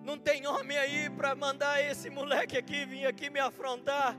Não 0.03 0.17
tem 0.17 0.45
homem 0.45 0.77
aí 0.77 1.09
para 1.09 1.35
mandar 1.35 1.83
esse 1.83 2.09
moleque 2.09 2.57
aqui 2.57 2.85
vir 2.85 3.05
aqui 3.05 3.29
me 3.29 3.39
afrontar. 3.39 4.15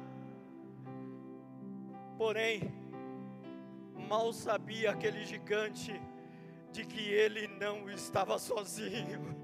Porém, 2.19 2.71
mal 4.09 4.33
sabia 4.33 4.91
aquele 4.91 5.25
gigante 5.25 5.99
de 6.71 6.85
que 6.85 7.09
ele 7.09 7.49
não 7.61 7.89
estava 7.89 8.39
sozinho, 8.39 9.35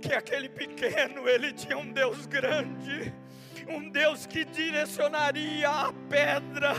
que 0.00 0.12
aquele 0.12 0.48
pequeno 0.48 1.28
ele 1.28 1.52
tinha 1.52 1.76
um 1.76 1.90
Deus 1.90 2.26
grande 2.26 3.12
um 3.68 3.90
Deus 3.90 4.26
que 4.26 4.44
direcionaria 4.44 5.68
a 5.68 5.92
pedra, 6.08 6.72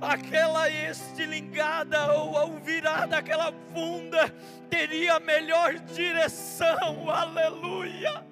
aquela 0.00 0.68
estilingada 0.68 2.12
ou 2.14 2.36
ao 2.36 2.52
virar 2.58 3.06
daquela 3.06 3.52
funda, 3.72 4.30
teria 4.70 5.20
melhor 5.20 5.74
direção, 5.74 7.10
aleluia, 7.10 8.24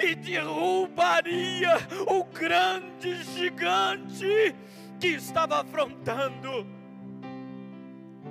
e 0.00 0.14
derrubaria 0.14 1.76
o 2.06 2.24
grande 2.24 3.22
gigante 3.34 4.54
que 5.00 5.08
estava 5.08 5.60
afrontando. 5.60 6.66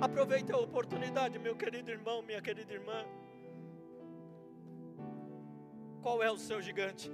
Aproveite 0.00 0.52
a 0.52 0.58
oportunidade, 0.58 1.38
meu 1.38 1.56
querido 1.56 1.90
irmão, 1.90 2.22
minha 2.22 2.40
querida 2.42 2.72
irmã. 2.72 3.04
Qual 6.02 6.22
é 6.22 6.30
o 6.30 6.36
seu 6.36 6.60
gigante? 6.60 7.10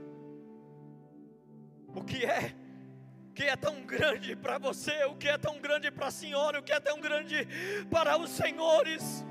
O 1.95 2.03
que 2.03 2.25
é? 2.25 2.55
O 3.31 3.33
que 3.35 3.45
é 3.45 3.57
tão 3.57 3.83
grande 3.83 4.37
para 4.37 4.59
você? 4.59 5.05
O 5.05 5.17
que 5.17 5.29
é 5.29 5.39
tão 5.39 5.61
grande 5.61 5.91
para 5.91 6.09
a 6.09 6.11
senhora? 6.11 6.61
O 6.61 6.63
que 6.63 6.73
é 6.73 6.81
tão 6.81 7.01
grande 7.01 7.47
para 7.91 8.19
os 8.19 8.31
senhores? 8.31 9.25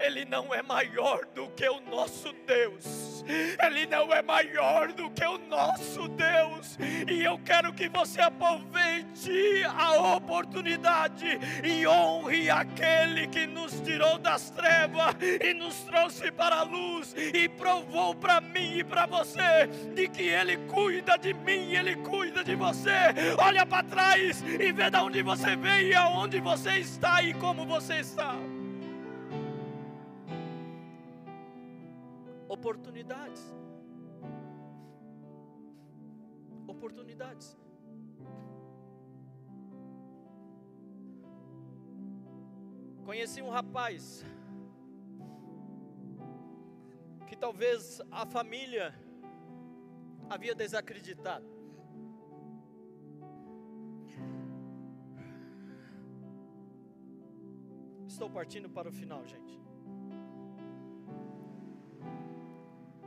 Ele 0.00 0.24
não 0.24 0.54
é 0.54 0.62
maior 0.62 1.24
do 1.34 1.48
que 1.50 1.68
o 1.68 1.80
nosso 1.80 2.32
Deus. 2.46 3.24
Ele 3.60 3.86
não 3.86 4.12
é 4.12 4.22
maior 4.22 4.92
do 4.92 5.10
que 5.10 5.24
o 5.24 5.38
nosso 5.38 6.08
Deus. 6.08 6.78
E 7.08 7.22
eu 7.22 7.38
quero 7.44 7.72
que 7.72 7.88
você 7.88 8.20
aproveite 8.20 9.64
a 9.76 10.14
oportunidade 10.16 11.38
e 11.64 11.86
honre 11.86 12.48
aquele 12.48 13.26
que 13.26 13.46
nos 13.46 13.80
tirou 13.80 14.18
das 14.18 14.50
trevas 14.50 15.16
e 15.20 15.52
nos 15.52 15.74
trouxe 15.82 16.30
para 16.30 16.56
a 16.56 16.62
luz 16.62 17.14
e 17.16 17.48
provou 17.48 18.14
para 18.14 18.40
mim 18.40 18.78
e 18.78 18.84
para 18.84 19.06
você 19.06 19.66
de 19.94 20.08
que 20.08 20.22
ele 20.22 20.56
cuida 20.68 21.18
de 21.18 21.34
mim, 21.34 21.74
ele 21.74 21.96
cuida 21.96 22.44
de 22.44 22.54
você. 22.54 23.14
Olha 23.38 23.66
para 23.66 23.82
trás 23.82 24.42
e 24.42 24.72
vê 24.72 24.90
de 24.90 24.96
onde 24.96 25.22
você 25.22 25.56
veio 25.56 25.88
e 25.88 25.94
aonde 25.94 26.40
você 26.40 26.78
está 26.78 27.22
e 27.22 27.34
como 27.34 27.66
você 27.66 28.00
está. 28.00 28.36
Oportunidades. 32.58 33.42
Oportunidades. 36.66 37.56
Conheci 43.04 43.40
um 43.40 43.48
rapaz 43.48 44.24
que 47.26 47.36
talvez 47.36 48.02
a 48.10 48.26
família 48.26 48.92
havia 50.28 50.54
desacreditado. 50.54 51.46
Estou 58.06 58.28
partindo 58.28 58.68
para 58.68 58.88
o 58.88 58.92
final, 58.92 59.24
gente. 59.24 59.67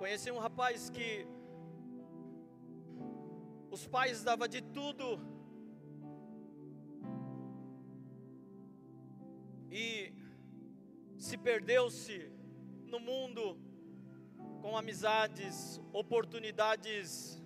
Conheci 0.02 0.32
um 0.32 0.40
rapaz 0.40 0.90
que 0.90 1.28
os 3.70 3.86
pais 3.86 4.24
davam 4.24 4.48
de 4.48 4.60
tudo 4.60 5.20
e 9.70 10.12
se 11.20 11.38
perdeu-se 11.38 12.32
no 12.88 13.00
mundo 13.00 13.60
com 14.64 14.76
amizades, 14.76 15.80
oportunidades 15.94 17.40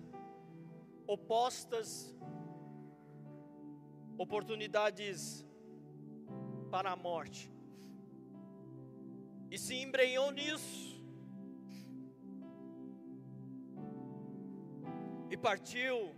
opostas, 1.06 2.16
oportunidades 4.16 5.46
para 6.70 6.92
a 6.92 6.96
morte. 6.96 7.52
E 9.50 9.58
se 9.58 9.74
embrenhou 9.74 10.30
nisso 10.30 10.95
e 15.36 15.38
partiu 15.38 16.14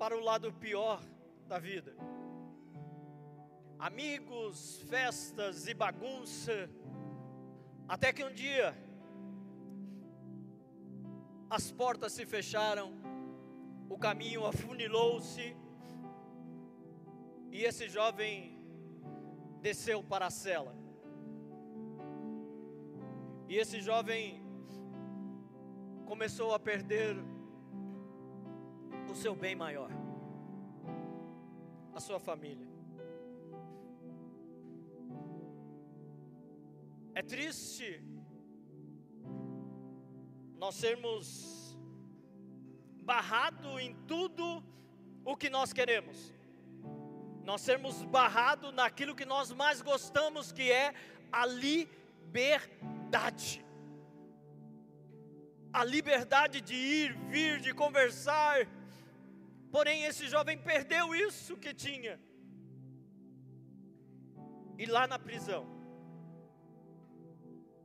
para 0.00 0.16
o 0.16 0.20
lado 0.20 0.52
pior 0.52 1.00
da 1.46 1.58
vida. 1.60 1.92
Amigos, 3.78 4.82
festas 4.90 5.68
e 5.68 5.74
bagunça, 5.74 6.68
até 7.86 8.12
que 8.12 8.24
um 8.24 8.32
dia 8.32 8.68
as 11.48 11.70
portas 11.70 12.12
se 12.16 12.26
fecharam, 12.26 12.88
o 13.88 13.96
caminho 13.96 14.44
afunilou-se 14.44 15.56
e 17.52 17.62
esse 17.62 17.88
jovem 17.88 18.32
desceu 19.60 20.02
para 20.02 20.26
a 20.26 20.30
cela. 20.30 20.74
E 23.48 23.56
esse 23.56 23.80
jovem 23.80 24.42
começou 26.04 26.52
a 26.52 26.58
perder 26.58 27.14
seu 29.16 29.34
bem 29.34 29.56
maior, 29.56 29.90
a 31.94 32.00
sua 32.00 32.20
família. 32.20 32.66
É 37.14 37.22
triste 37.22 38.02
nós 40.58 40.74
sermos 40.74 41.78
barrados 43.02 43.80
em 43.80 43.94
tudo 44.06 44.62
o 45.24 45.34
que 45.36 45.48
nós 45.48 45.72
queremos. 45.72 46.34
Nós 47.44 47.62
sermos 47.62 48.02
barrados 48.02 48.74
naquilo 48.74 49.14
que 49.14 49.24
nós 49.24 49.50
mais 49.52 49.80
gostamos, 49.80 50.52
que 50.52 50.70
é 50.70 50.92
a 51.32 51.46
liberdade. 51.46 53.64
A 55.72 55.82
liberdade 55.84 56.60
de 56.60 56.74
ir, 56.74 57.16
vir, 57.30 57.60
de 57.60 57.72
conversar, 57.72 58.66
Porém, 59.76 60.04
esse 60.04 60.26
jovem 60.26 60.56
perdeu 60.56 61.14
isso 61.14 61.54
que 61.54 61.74
tinha. 61.74 62.18
E 64.78 64.86
lá 64.86 65.06
na 65.06 65.18
prisão, 65.18 65.66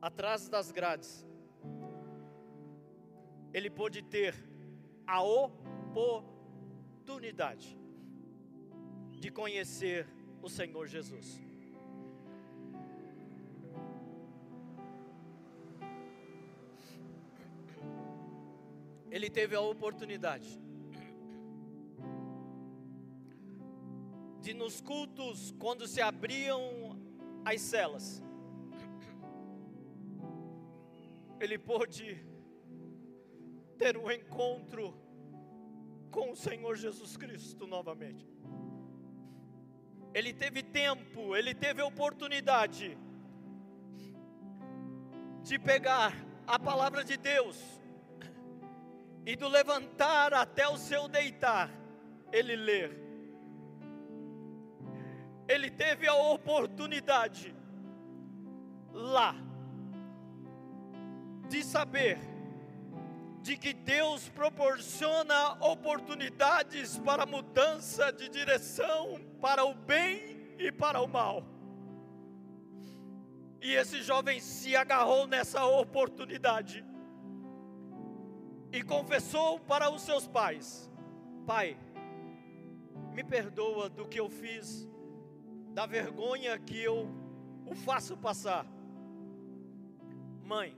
atrás 0.01 0.47
das 0.47 0.71
grades, 0.71 1.27
ele 3.53 3.69
pôde 3.69 4.01
ter 4.01 4.33
a 5.05 5.21
oportunidade 5.21 7.77
de 9.19 9.29
conhecer 9.29 10.07
o 10.41 10.47
Senhor 10.47 10.87
Jesus. 10.87 11.41
Ele 19.09 19.29
teve 19.29 19.57
a 19.57 19.59
oportunidade 19.59 20.60
de 24.51 24.57
nos 24.57 24.81
cultos, 24.81 25.55
quando 25.57 25.87
se 25.87 26.01
abriam 26.01 26.61
as 27.45 27.61
celas, 27.61 28.21
ele 31.39 31.57
pôde 31.57 32.21
ter 33.77 33.95
um 33.95 34.11
encontro 34.11 34.93
com 36.11 36.31
o 36.31 36.35
Senhor 36.35 36.75
Jesus 36.75 37.15
Cristo 37.15 37.65
novamente. 37.65 38.27
Ele 40.13 40.33
teve 40.33 40.61
tempo, 40.61 41.33
ele 41.33 41.55
teve 41.55 41.81
oportunidade 41.81 42.97
de 45.43 45.57
pegar 45.57 46.13
a 46.45 46.59
palavra 46.59 47.05
de 47.05 47.15
Deus 47.15 47.57
e 49.25 49.33
do 49.37 49.47
levantar 49.47 50.33
até 50.33 50.67
o 50.67 50.75
seu 50.75 51.07
deitar, 51.07 51.71
ele 52.33 52.57
ler 52.57 53.10
ele 55.51 55.69
teve 55.69 56.07
a 56.07 56.15
oportunidade 56.15 57.53
lá 58.93 59.35
de 61.49 61.61
saber 61.61 62.17
de 63.41 63.57
que 63.57 63.73
Deus 63.73 64.29
proporciona 64.29 65.53
oportunidades 65.65 66.97
para 66.99 67.25
mudança 67.25 68.13
de 68.13 68.29
direção 68.29 69.19
para 69.41 69.65
o 69.65 69.73
bem 69.73 70.55
e 70.57 70.71
para 70.71 71.01
o 71.01 71.07
mal. 71.07 71.43
E 73.61 73.73
esse 73.73 74.01
jovem 74.01 74.39
se 74.39 74.75
agarrou 74.75 75.27
nessa 75.27 75.65
oportunidade 75.65 76.85
e 78.71 78.81
confessou 78.81 79.59
para 79.59 79.89
os 79.91 80.01
seus 80.01 80.27
pais: 80.27 80.89
Pai, 81.45 81.77
me 83.13 83.23
perdoa 83.23 83.89
do 83.89 84.07
que 84.07 84.19
eu 84.19 84.29
fiz, 84.29 84.87
da 85.73 85.85
vergonha 85.85 86.57
que 86.59 86.81
eu 86.81 87.09
o 87.65 87.75
faço 87.75 88.17
passar. 88.17 88.65
Mãe, 90.43 90.77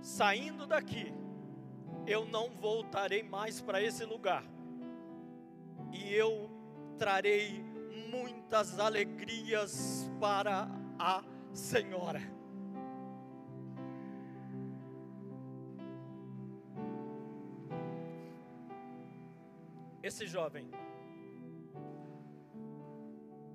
saindo 0.00 0.66
daqui, 0.66 1.12
eu 2.06 2.24
não 2.24 2.50
voltarei 2.50 3.22
mais 3.22 3.60
para 3.60 3.82
esse 3.82 4.04
lugar, 4.04 4.44
e 5.92 6.14
eu 6.14 6.50
trarei 6.96 7.64
muitas 8.10 8.78
alegrias 8.78 10.08
para 10.20 10.68
a 10.98 11.24
Senhora. 11.52 12.20
Esse 20.02 20.26
jovem, 20.26 20.70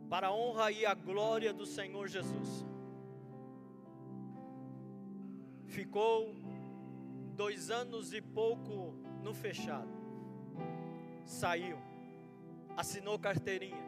para 0.10 0.28
a 0.28 0.34
honra 0.34 0.72
e 0.72 0.86
a 0.86 0.94
glória 0.96 1.54
do 1.54 1.66
Senhor 1.66 2.08
Jesus, 2.08 2.66
ficou 5.66 6.34
dois 7.36 7.70
anos 7.70 8.12
e 8.12 8.20
pouco 8.20 8.96
no 9.24 9.34
fechado, 9.34 9.88
saiu, 11.24 11.78
assinou 12.76 13.20
carteirinha, 13.20 13.88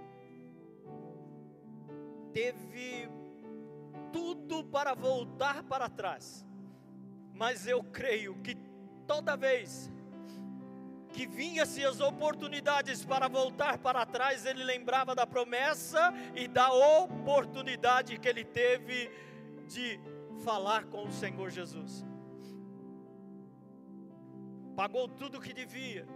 teve 2.32 3.10
tudo 4.14 4.64
para 4.64 4.94
voltar 4.94 5.64
para 5.64 5.90
trás, 5.90 6.46
mas 7.34 7.66
eu 7.66 7.84
creio 7.84 8.36
que 8.44 8.56
toda 9.08 9.36
vez 9.36 9.92
que 11.12 11.26
vinha-se 11.28 11.84
as 11.86 12.00
oportunidades 12.00 13.04
para 13.06 13.28
voltar 13.28 13.78
para 13.78 14.06
trás, 14.06 14.46
ele 14.46 14.64
lembrava 14.64 15.14
da 15.14 15.28
promessa 15.28 16.14
e 16.36 16.48
da 16.48 16.72
oportunidade 16.72 18.18
que 18.18 18.28
ele 18.28 18.46
teve 18.46 19.12
de 19.68 20.00
falar 20.44 20.86
com 20.86 21.08
o 21.08 21.12
Senhor 21.12 21.50
Jesus. 21.50 22.06
Pagou 24.76 25.08
tudo 25.08 25.38
o 25.38 25.42
que 25.42 25.54
devia 25.54 26.08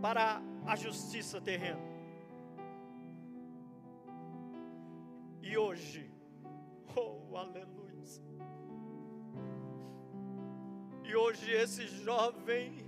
para 0.00 0.40
a 0.66 0.76
justiça 0.76 1.40
terrena. 1.40 1.80
E 5.42 5.58
hoje, 5.58 6.10
oh 6.96 7.36
aleluia. 7.36 7.84
E 11.04 11.14
hoje 11.14 11.52
esse 11.52 11.86
jovem 11.86 12.84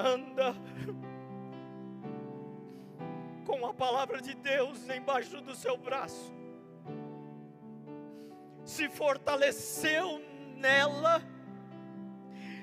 anda 0.00 0.54
com 3.44 3.66
a 3.66 3.74
palavra 3.74 4.20
de 4.20 4.34
Deus 4.34 4.88
embaixo 4.88 5.40
do 5.40 5.54
seu 5.54 5.76
braço, 5.76 6.32
se 8.64 8.88
fortaleceu 8.88 10.22
nela, 10.56 11.22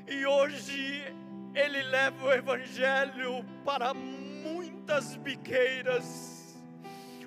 e 0.08 0.26
hoje 0.26 1.04
ele 1.54 1.82
leva 1.84 2.26
o 2.26 2.34
Evangelho 2.34 3.46
para 3.66 3.94
muitas 3.94 5.18
biqueiras, 5.18 6.58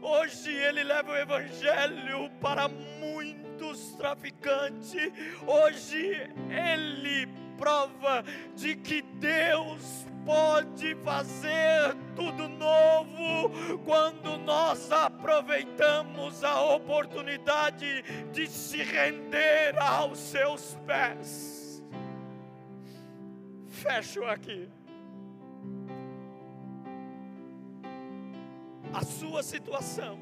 hoje 0.01 0.51
ele 0.51 0.83
leva 0.83 1.13
o 1.13 1.17
Evangelho 1.17 2.31
para 2.41 2.69
muitos 2.69 3.95
traficantes, 3.97 5.13
hoje 5.47 6.13
ele 6.49 7.40
prova 7.61 8.25
de 8.57 8.75
que 8.75 9.03
Deus 9.03 10.07
pode 10.25 10.95
fazer 11.05 11.95
tudo 12.17 12.49
novo 12.49 13.79
quando 13.85 14.39
nós 14.39 14.91
aproveitamos 14.91 16.43
a 16.43 16.59
oportunidade 16.75 18.03
de 18.33 18.47
se 18.47 18.83
render 18.83 19.77
aos 19.79 20.19
seus 20.19 20.75
pés. 20.87 21.85
Fecho 23.69 24.25
aqui. 24.25 24.67
A 28.93 29.05
sua 29.05 29.43
situação, 29.43 30.19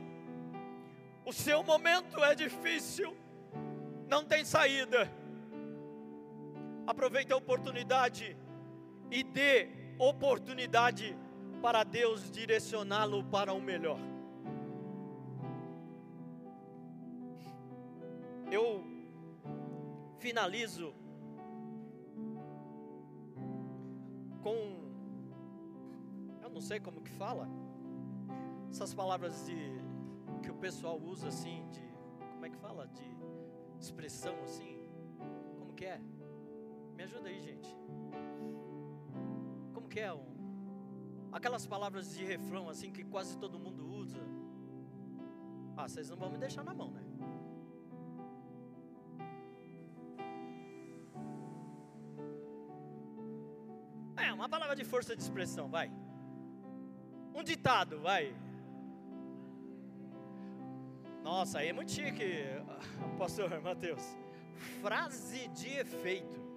o 1.24 1.32
seu 1.32 1.62
momento 1.62 2.22
é 2.22 2.34
difícil, 2.34 3.16
não 4.08 4.24
tem 4.24 4.44
saída 4.44 5.10
aproveite 6.88 7.30
a 7.34 7.36
oportunidade 7.36 8.34
e 9.10 9.22
dê 9.22 9.68
oportunidade 9.98 11.14
para 11.60 11.84
Deus 11.84 12.30
direcioná-lo 12.30 13.22
para 13.24 13.52
o 13.52 13.60
melhor. 13.60 14.00
Eu 18.50 18.82
finalizo 20.18 20.94
com 24.42 24.56
eu 26.40 26.48
não 26.48 26.62
sei 26.62 26.80
como 26.80 27.02
que 27.02 27.10
fala 27.10 27.46
essas 28.70 28.94
palavras 28.94 29.44
de 29.44 29.58
que 30.42 30.50
o 30.50 30.54
pessoal 30.54 30.98
usa 30.98 31.28
assim 31.28 31.68
de 31.70 31.82
como 32.32 32.46
é 32.46 32.48
que 32.48 32.56
fala 32.56 32.86
de 32.88 33.04
expressão 33.78 34.34
assim 34.42 34.80
como 35.58 35.74
que 35.74 35.84
é 35.84 36.00
me 36.98 37.04
ajuda 37.04 37.28
aí, 37.28 37.40
gente. 37.40 37.68
Como 39.72 39.88
que 39.88 40.00
é? 40.00 40.12
Um, 40.12 41.28
aquelas 41.30 41.64
palavras 41.64 42.12
de 42.12 42.24
refrão 42.24 42.68
assim 42.68 42.90
que 42.90 43.04
quase 43.04 43.38
todo 43.38 43.56
mundo 43.56 43.86
usa. 43.86 44.18
Ah, 45.76 45.86
vocês 45.88 46.10
não 46.10 46.16
vão 46.16 46.28
me 46.28 46.38
deixar 46.38 46.64
na 46.64 46.74
mão, 46.74 46.90
né? 46.90 47.04
É, 54.16 54.32
uma 54.32 54.48
palavra 54.48 54.74
de 54.74 54.84
força 54.84 55.14
de 55.14 55.22
expressão, 55.22 55.68
vai. 55.68 55.92
Um 57.32 57.44
ditado, 57.44 58.00
vai. 58.00 58.34
Nossa, 61.22 61.60
aí 61.60 61.68
é 61.68 61.72
muito 61.72 61.92
chique, 61.92 62.26
pastor 63.16 63.60
Mateus. 63.62 64.02
Frase 64.82 65.46
de 65.50 65.68
efeito. 65.68 66.47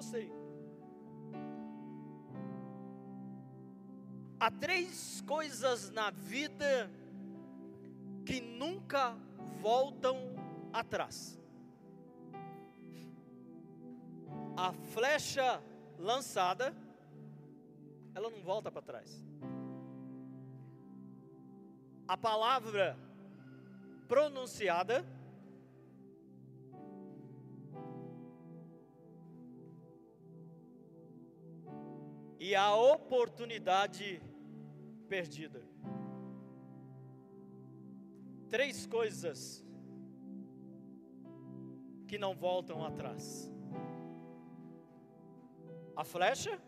Chique. 0.00 0.28
Gostei. 0.28 0.32
Há 4.40 4.50
três 4.52 5.20
coisas 5.26 5.90
na 5.90 6.10
vida 6.10 6.88
que 8.24 8.40
nunca 8.40 9.16
voltam 9.60 10.16
atrás. 10.72 11.36
A 14.56 14.72
flecha 14.72 15.60
lançada, 15.98 16.74
ela 18.14 18.30
não 18.30 18.40
volta 18.42 18.70
para 18.70 18.82
trás. 18.82 19.24
A 22.06 22.16
palavra 22.16 22.96
pronunciada, 24.06 25.04
e 32.48 32.54
a 32.54 32.74
oportunidade 32.74 34.22
perdida. 35.06 35.60
Três 38.48 38.86
coisas 38.86 39.62
que 42.06 42.16
não 42.16 42.34
voltam 42.34 42.82
atrás: 42.82 43.52
a 45.94 46.02
flecha, 46.04 46.58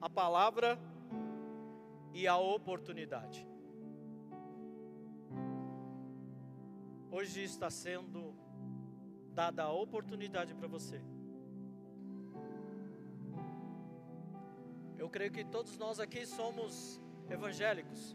a 0.00 0.08
palavra 0.08 0.78
e 2.14 2.28
a 2.28 2.36
oportunidade. 2.36 3.44
Hoje 7.10 7.42
está 7.42 7.68
sendo 7.68 8.32
dada 9.34 9.64
a 9.64 9.72
oportunidade 9.72 10.54
para 10.54 10.68
você 10.68 11.02
Eu 15.00 15.08
creio 15.08 15.32
que 15.32 15.42
todos 15.42 15.78
nós 15.78 15.98
aqui 15.98 16.26
somos 16.26 17.00
evangélicos. 17.30 18.14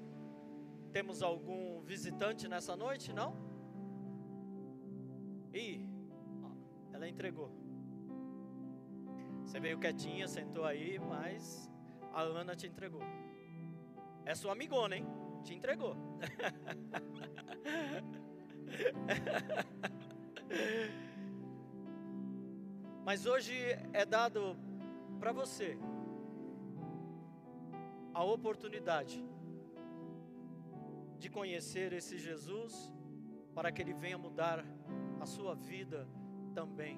Temos 0.91 1.23
algum 1.23 1.81
visitante 1.81 2.47
nessa 2.47 2.75
noite, 2.75 3.11
não? 3.11 3.35
Ih, 5.51 5.83
ela 6.93 7.09
entregou. 7.09 7.51
Você 9.43 9.59
veio 9.59 9.79
quietinha, 9.79 10.27
sentou 10.27 10.63
aí, 10.63 10.99
mas 10.99 11.67
a 12.13 12.21
Ana 12.21 12.55
te 12.55 12.67
entregou. 12.67 13.01
É 14.23 14.35
sua 14.35 14.51
amigona, 14.51 14.95
hein? 14.95 15.07
Te 15.43 15.55
entregou. 15.55 15.97
mas 23.03 23.25
hoje 23.25 23.55
é 23.91 24.05
dado 24.05 24.55
para 25.19 25.31
você 25.31 25.75
a 28.15 28.23
oportunidade 28.23 29.21
de 31.19 31.29
conhecer 31.29 31.91
esse 31.91 32.17
Jesus 32.17 32.73
para 33.53 33.73
que 33.73 33.81
ele 33.81 33.93
venha 33.93 34.17
mudar 34.17 34.65
a 35.19 35.25
sua 35.25 35.53
vida 35.53 36.07
também, 36.53 36.97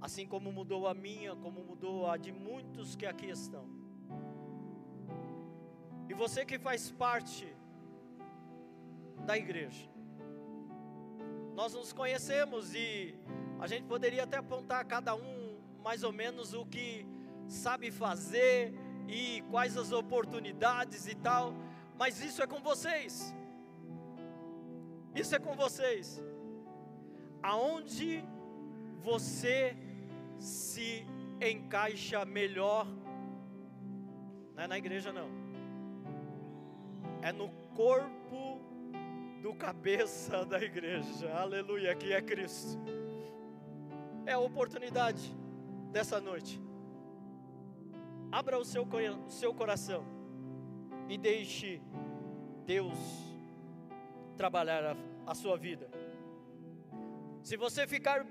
assim 0.00 0.24
como 0.24 0.52
mudou 0.52 0.86
a 0.86 0.94
minha, 0.94 1.34
como 1.34 1.64
mudou 1.64 2.08
a 2.08 2.16
de 2.16 2.30
muitos 2.30 2.94
que 2.94 3.04
aqui 3.04 3.26
estão. 3.26 3.66
E 6.08 6.14
você 6.14 6.44
que 6.44 6.60
faz 6.60 6.92
parte 6.92 7.52
da 9.26 9.36
igreja, 9.36 9.90
nós 11.56 11.74
nos 11.74 11.92
conhecemos 11.92 12.72
e 12.72 13.18
a 13.58 13.66
gente 13.66 13.84
poderia 13.86 14.22
até 14.22 14.36
apontar 14.36 14.84
cada 14.84 15.12
um 15.16 15.58
mais 15.82 16.04
ou 16.04 16.12
menos 16.12 16.54
o 16.54 16.64
que 16.64 17.04
sabe 17.48 17.90
fazer 17.90 18.85
e 19.08 19.42
quais 19.50 19.76
as 19.76 19.92
oportunidades 19.92 21.06
e 21.06 21.14
tal, 21.14 21.54
mas 21.98 22.22
isso 22.22 22.42
é 22.42 22.46
com 22.46 22.60
vocês. 22.60 23.34
Isso 25.14 25.34
é 25.34 25.38
com 25.38 25.54
vocês. 25.54 26.22
Aonde 27.42 28.24
você 29.00 29.76
se 30.38 31.06
encaixa 31.40 32.24
melhor? 32.24 32.86
Não 34.54 34.64
é 34.64 34.66
na 34.66 34.78
igreja 34.78 35.12
não. 35.12 35.28
É 37.22 37.32
no 37.32 37.48
corpo 37.74 38.60
do 39.42 39.54
cabeça 39.54 40.44
da 40.44 40.60
igreja. 40.60 41.32
Aleluia, 41.32 41.94
que 41.94 42.12
é 42.12 42.20
Cristo. 42.20 42.78
É 44.26 44.32
a 44.32 44.38
oportunidade 44.38 45.34
dessa 45.92 46.20
noite. 46.20 46.65
Abra 48.30 48.58
o 48.58 48.64
seu, 48.64 48.84
o 48.84 49.30
seu 49.30 49.54
coração 49.54 50.04
e 51.08 51.16
deixe 51.16 51.80
Deus 52.64 52.98
trabalhar 54.36 54.84
a, 54.84 54.96
a 55.30 55.34
sua 55.34 55.56
vida. 55.56 55.88
Se 57.42 57.56
você 57.56 57.86
ficar 57.86 58.26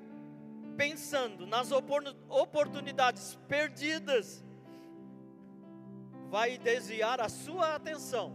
pensando 0.76 1.48
nas 1.48 1.72
oportunidades 1.72 3.40
perdidas, 3.48 4.44
vai 6.30 6.58
desviar 6.58 7.22
a 7.22 7.30
sua 7.30 7.76
atenção 7.76 8.34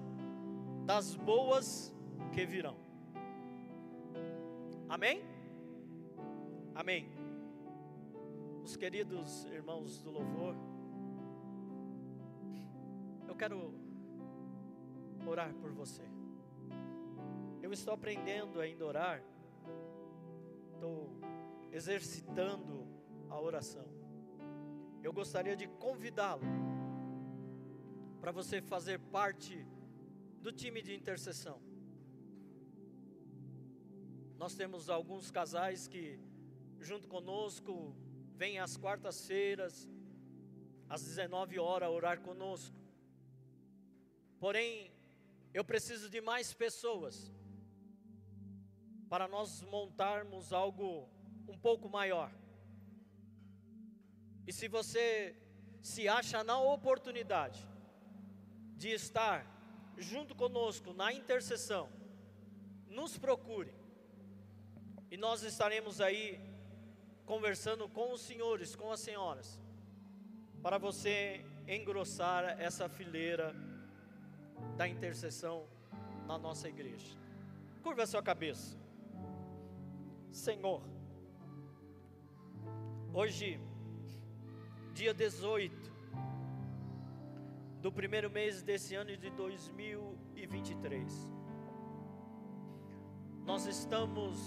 das 0.86 1.14
boas 1.14 1.94
que 2.32 2.46
virão. 2.46 2.76
Amém? 4.88 5.22
Amém. 6.74 7.08
Os 8.64 8.76
queridos 8.76 9.44
irmãos 9.46 10.02
do 10.02 10.10
louvor, 10.10 10.56
quero 13.40 13.72
orar 15.26 15.50
por 15.54 15.70
você. 15.72 16.02
Eu 17.62 17.72
estou 17.72 17.94
aprendendo 17.94 18.60
ainda 18.60 18.84
a 18.84 18.86
orar, 18.86 19.22
estou 20.74 21.10
exercitando 21.72 22.86
a 23.30 23.40
oração. 23.40 23.86
Eu 25.02 25.10
gostaria 25.20 25.56
de 25.56 25.66
convidá-lo 25.86 26.42
para 28.20 28.30
você 28.30 28.60
fazer 28.60 28.98
parte 28.98 29.66
do 30.42 30.52
time 30.52 30.82
de 30.82 30.94
intercessão. 30.94 31.58
Nós 34.36 34.54
temos 34.54 34.90
alguns 34.90 35.30
casais 35.30 35.88
que, 35.88 36.20
junto 36.78 37.08
conosco, 37.08 37.94
vêm 38.34 38.58
às 38.58 38.76
quartas-feiras, 38.76 39.88
às 40.90 41.02
19 41.04 41.58
horas, 41.58 41.88
orar 41.88 42.20
conosco. 42.20 42.79
Porém, 44.40 44.90
eu 45.52 45.62
preciso 45.62 46.08
de 46.08 46.20
mais 46.22 46.54
pessoas 46.54 47.30
para 49.10 49.28
nós 49.28 49.60
montarmos 49.62 50.52
algo 50.52 51.08
um 51.46 51.58
pouco 51.58 51.90
maior. 51.90 52.32
E 54.46 54.52
se 54.52 54.66
você 54.66 55.36
se 55.82 56.08
acha 56.08 56.42
na 56.42 56.58
oportunidade 56.58 57.68
de 58.76 58.88
estar 58.88 59.44
junto 59.98 60.34
conosco 60.34 60.94
na 60.94 61.12
intercessão, 61.12 61.90
nos 62.88 63.18
procure. 63.18 63.74
E 65.10 65.18
nós 65.18 65.42
estaremos 65.42 66.00
aí 66.00 66.40
conversando 67.26 67.88
com 67.88 68.12
os 68.12 68.22
senhores, 68.22 68.74
com 68.74 68.90
as 68.90 69.00
senhoras, 69.00 69.60
para 70.62 70.78
você 70.78 71.44
engrossar 71.68 72.58
essa 72.58 72.88
fileira 72.88 73.54
da 74.76 74.88
intercessão 74.88 75.66
na 76.26 76.38
nossa 76.38 76.68
igreja. 76.68 77.16
Curva 77.82 78.02
a 78.02 78.06
sua 78.06 78.22
cabeça. 78.22 78.78
Senhor, 80.30 80.82
hoje, 83.12 83.60
dia 84.94 85.12
18 85.12 85.90
do 87.80 87.90
primeiro 87.90 88.30
mês 88.30 88.62
desse 88.62 88.94
ano 88.94 89.16
de 89.16 89.30
2023, 89.30 91.28
nós 93.44 93.66
estamos 93.66 94.38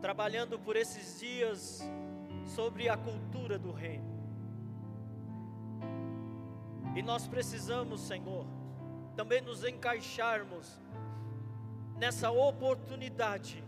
trabalhando 0.00 0.58
por 0.58 0.76
esses 0.76 1.20
dias 1.20 1.80
sobre 2.44 2.88
a 2.88 2.96
cultura 2.96 3.58
do 3.58 3.70
reino. 3.70 4.10
E 6.96 7.02
nós 7.02 7.28
precisamos, 7.28 8.00
Senhor, 8.00 8.44
também 9.16 9.40
nos 9.40 9.64
encaixarmos 9.64 10.80
nessa 11.96 12.30
oportunidade 12.30 13.62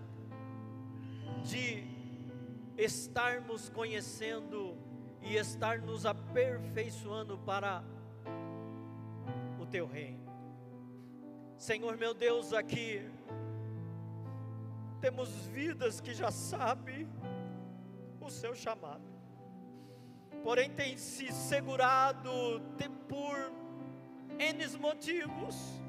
de 1.44 1.84
estarmos 2.76 3.68
conhecendo 3.68 4.76
e 5.20 5.36
estar 5.36 5.78
nos 5.80 6.06
aperfeiçoando 6.06 7.38
para 7.38 7.84
o 9.60 9.66
teu 9.66 9.86
reino. 9.86 10.22
Senhor 11.58 11.96
meu 11.96 12.14
Deus, 12.14 12.52
aqui 12.52 13.08
temos 15.00 15.28
vidas 15.46 16.00
que 16.00 16.14
já 16.14 16.30
sabem 16.30 17.08
o 18.20 18.30
seu 18.30 18.54
chamado, 18.54 19.02
porém 20.42 20.70
tem 20.70 20.96
se 20.96 21.30
segurado 21.32 22.30
por 23.08 23.61
N 24.38 24.78
motivos, 24.78 25.80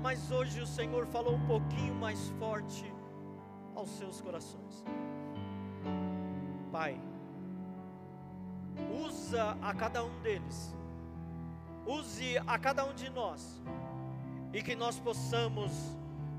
mas 0.00 0.30
hoje 0.30 0.60
o 0.60 0.66
Senhor 0.66 1.06
falou 1.06 1.34
um 1.34 1.46
pouquinho 1.46 1.94
mais 1.94 2.28
forte 2.38 2.92
aos 3.74 3.90
seus 3.90 4.20
corações. 4.20 4.84
Pai, 6.72 7.00
usa 9.04 9.56
a 9.60 9.74
cada 9.74 10.04
um 10.04 10.20
deles, 10.20 10.74
use 11.86 12.38
a 12.38 12.58
cada 12.58 12.84
um 12.84 12.94
de 12.94 13.10
nós, 13.10 13.62
e 14.52 14.62
que 14.62 14.74
nós 14.74 14.98
possamos 14.98 15.72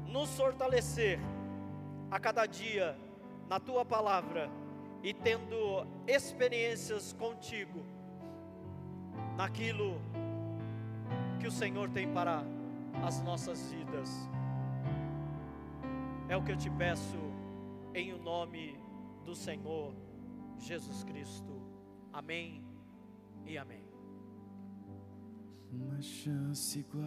nos 0.08 0.36
fortalecer 0.36 1.20
a 2.10 2.20
cada 2.20 2.46
dia 2.46 2.98
na 3.48 3.60
tua 3.60 3.86
palavra 3.86 4.50
e 5.04 5.14
tendo 5.14 5.86
experiências 6.08 7.14
contigo 7.14 7.84
naquilo 9.38 10.02
que 11.40 11.48
o 11.48 11.52
Senhor 11.52 11.90
tem 11.90 12.12
para 12.14 12.44
as 13.04 13.22
nossas 13.24 13.72
vidas. 13.72 14.10
É 16.28 16.36
o 16.36 16.44
que 16.44 16.52
eu 16.52 16.58
te 16.58 16.70
peço 16.70 17.18
em 17.94 18.14
o 18.14 18.22
nome 18.22 18.78
do 19.26 19.34
Senhor 19.34 19.96
Jesus 20.58 21.04
Cristo. 21.04 21.62
Amém 22.12 22.64
e 23.46 23.58
amém. 23.58 23.88
Uma 25.72 26.02
chance 26.02 26.84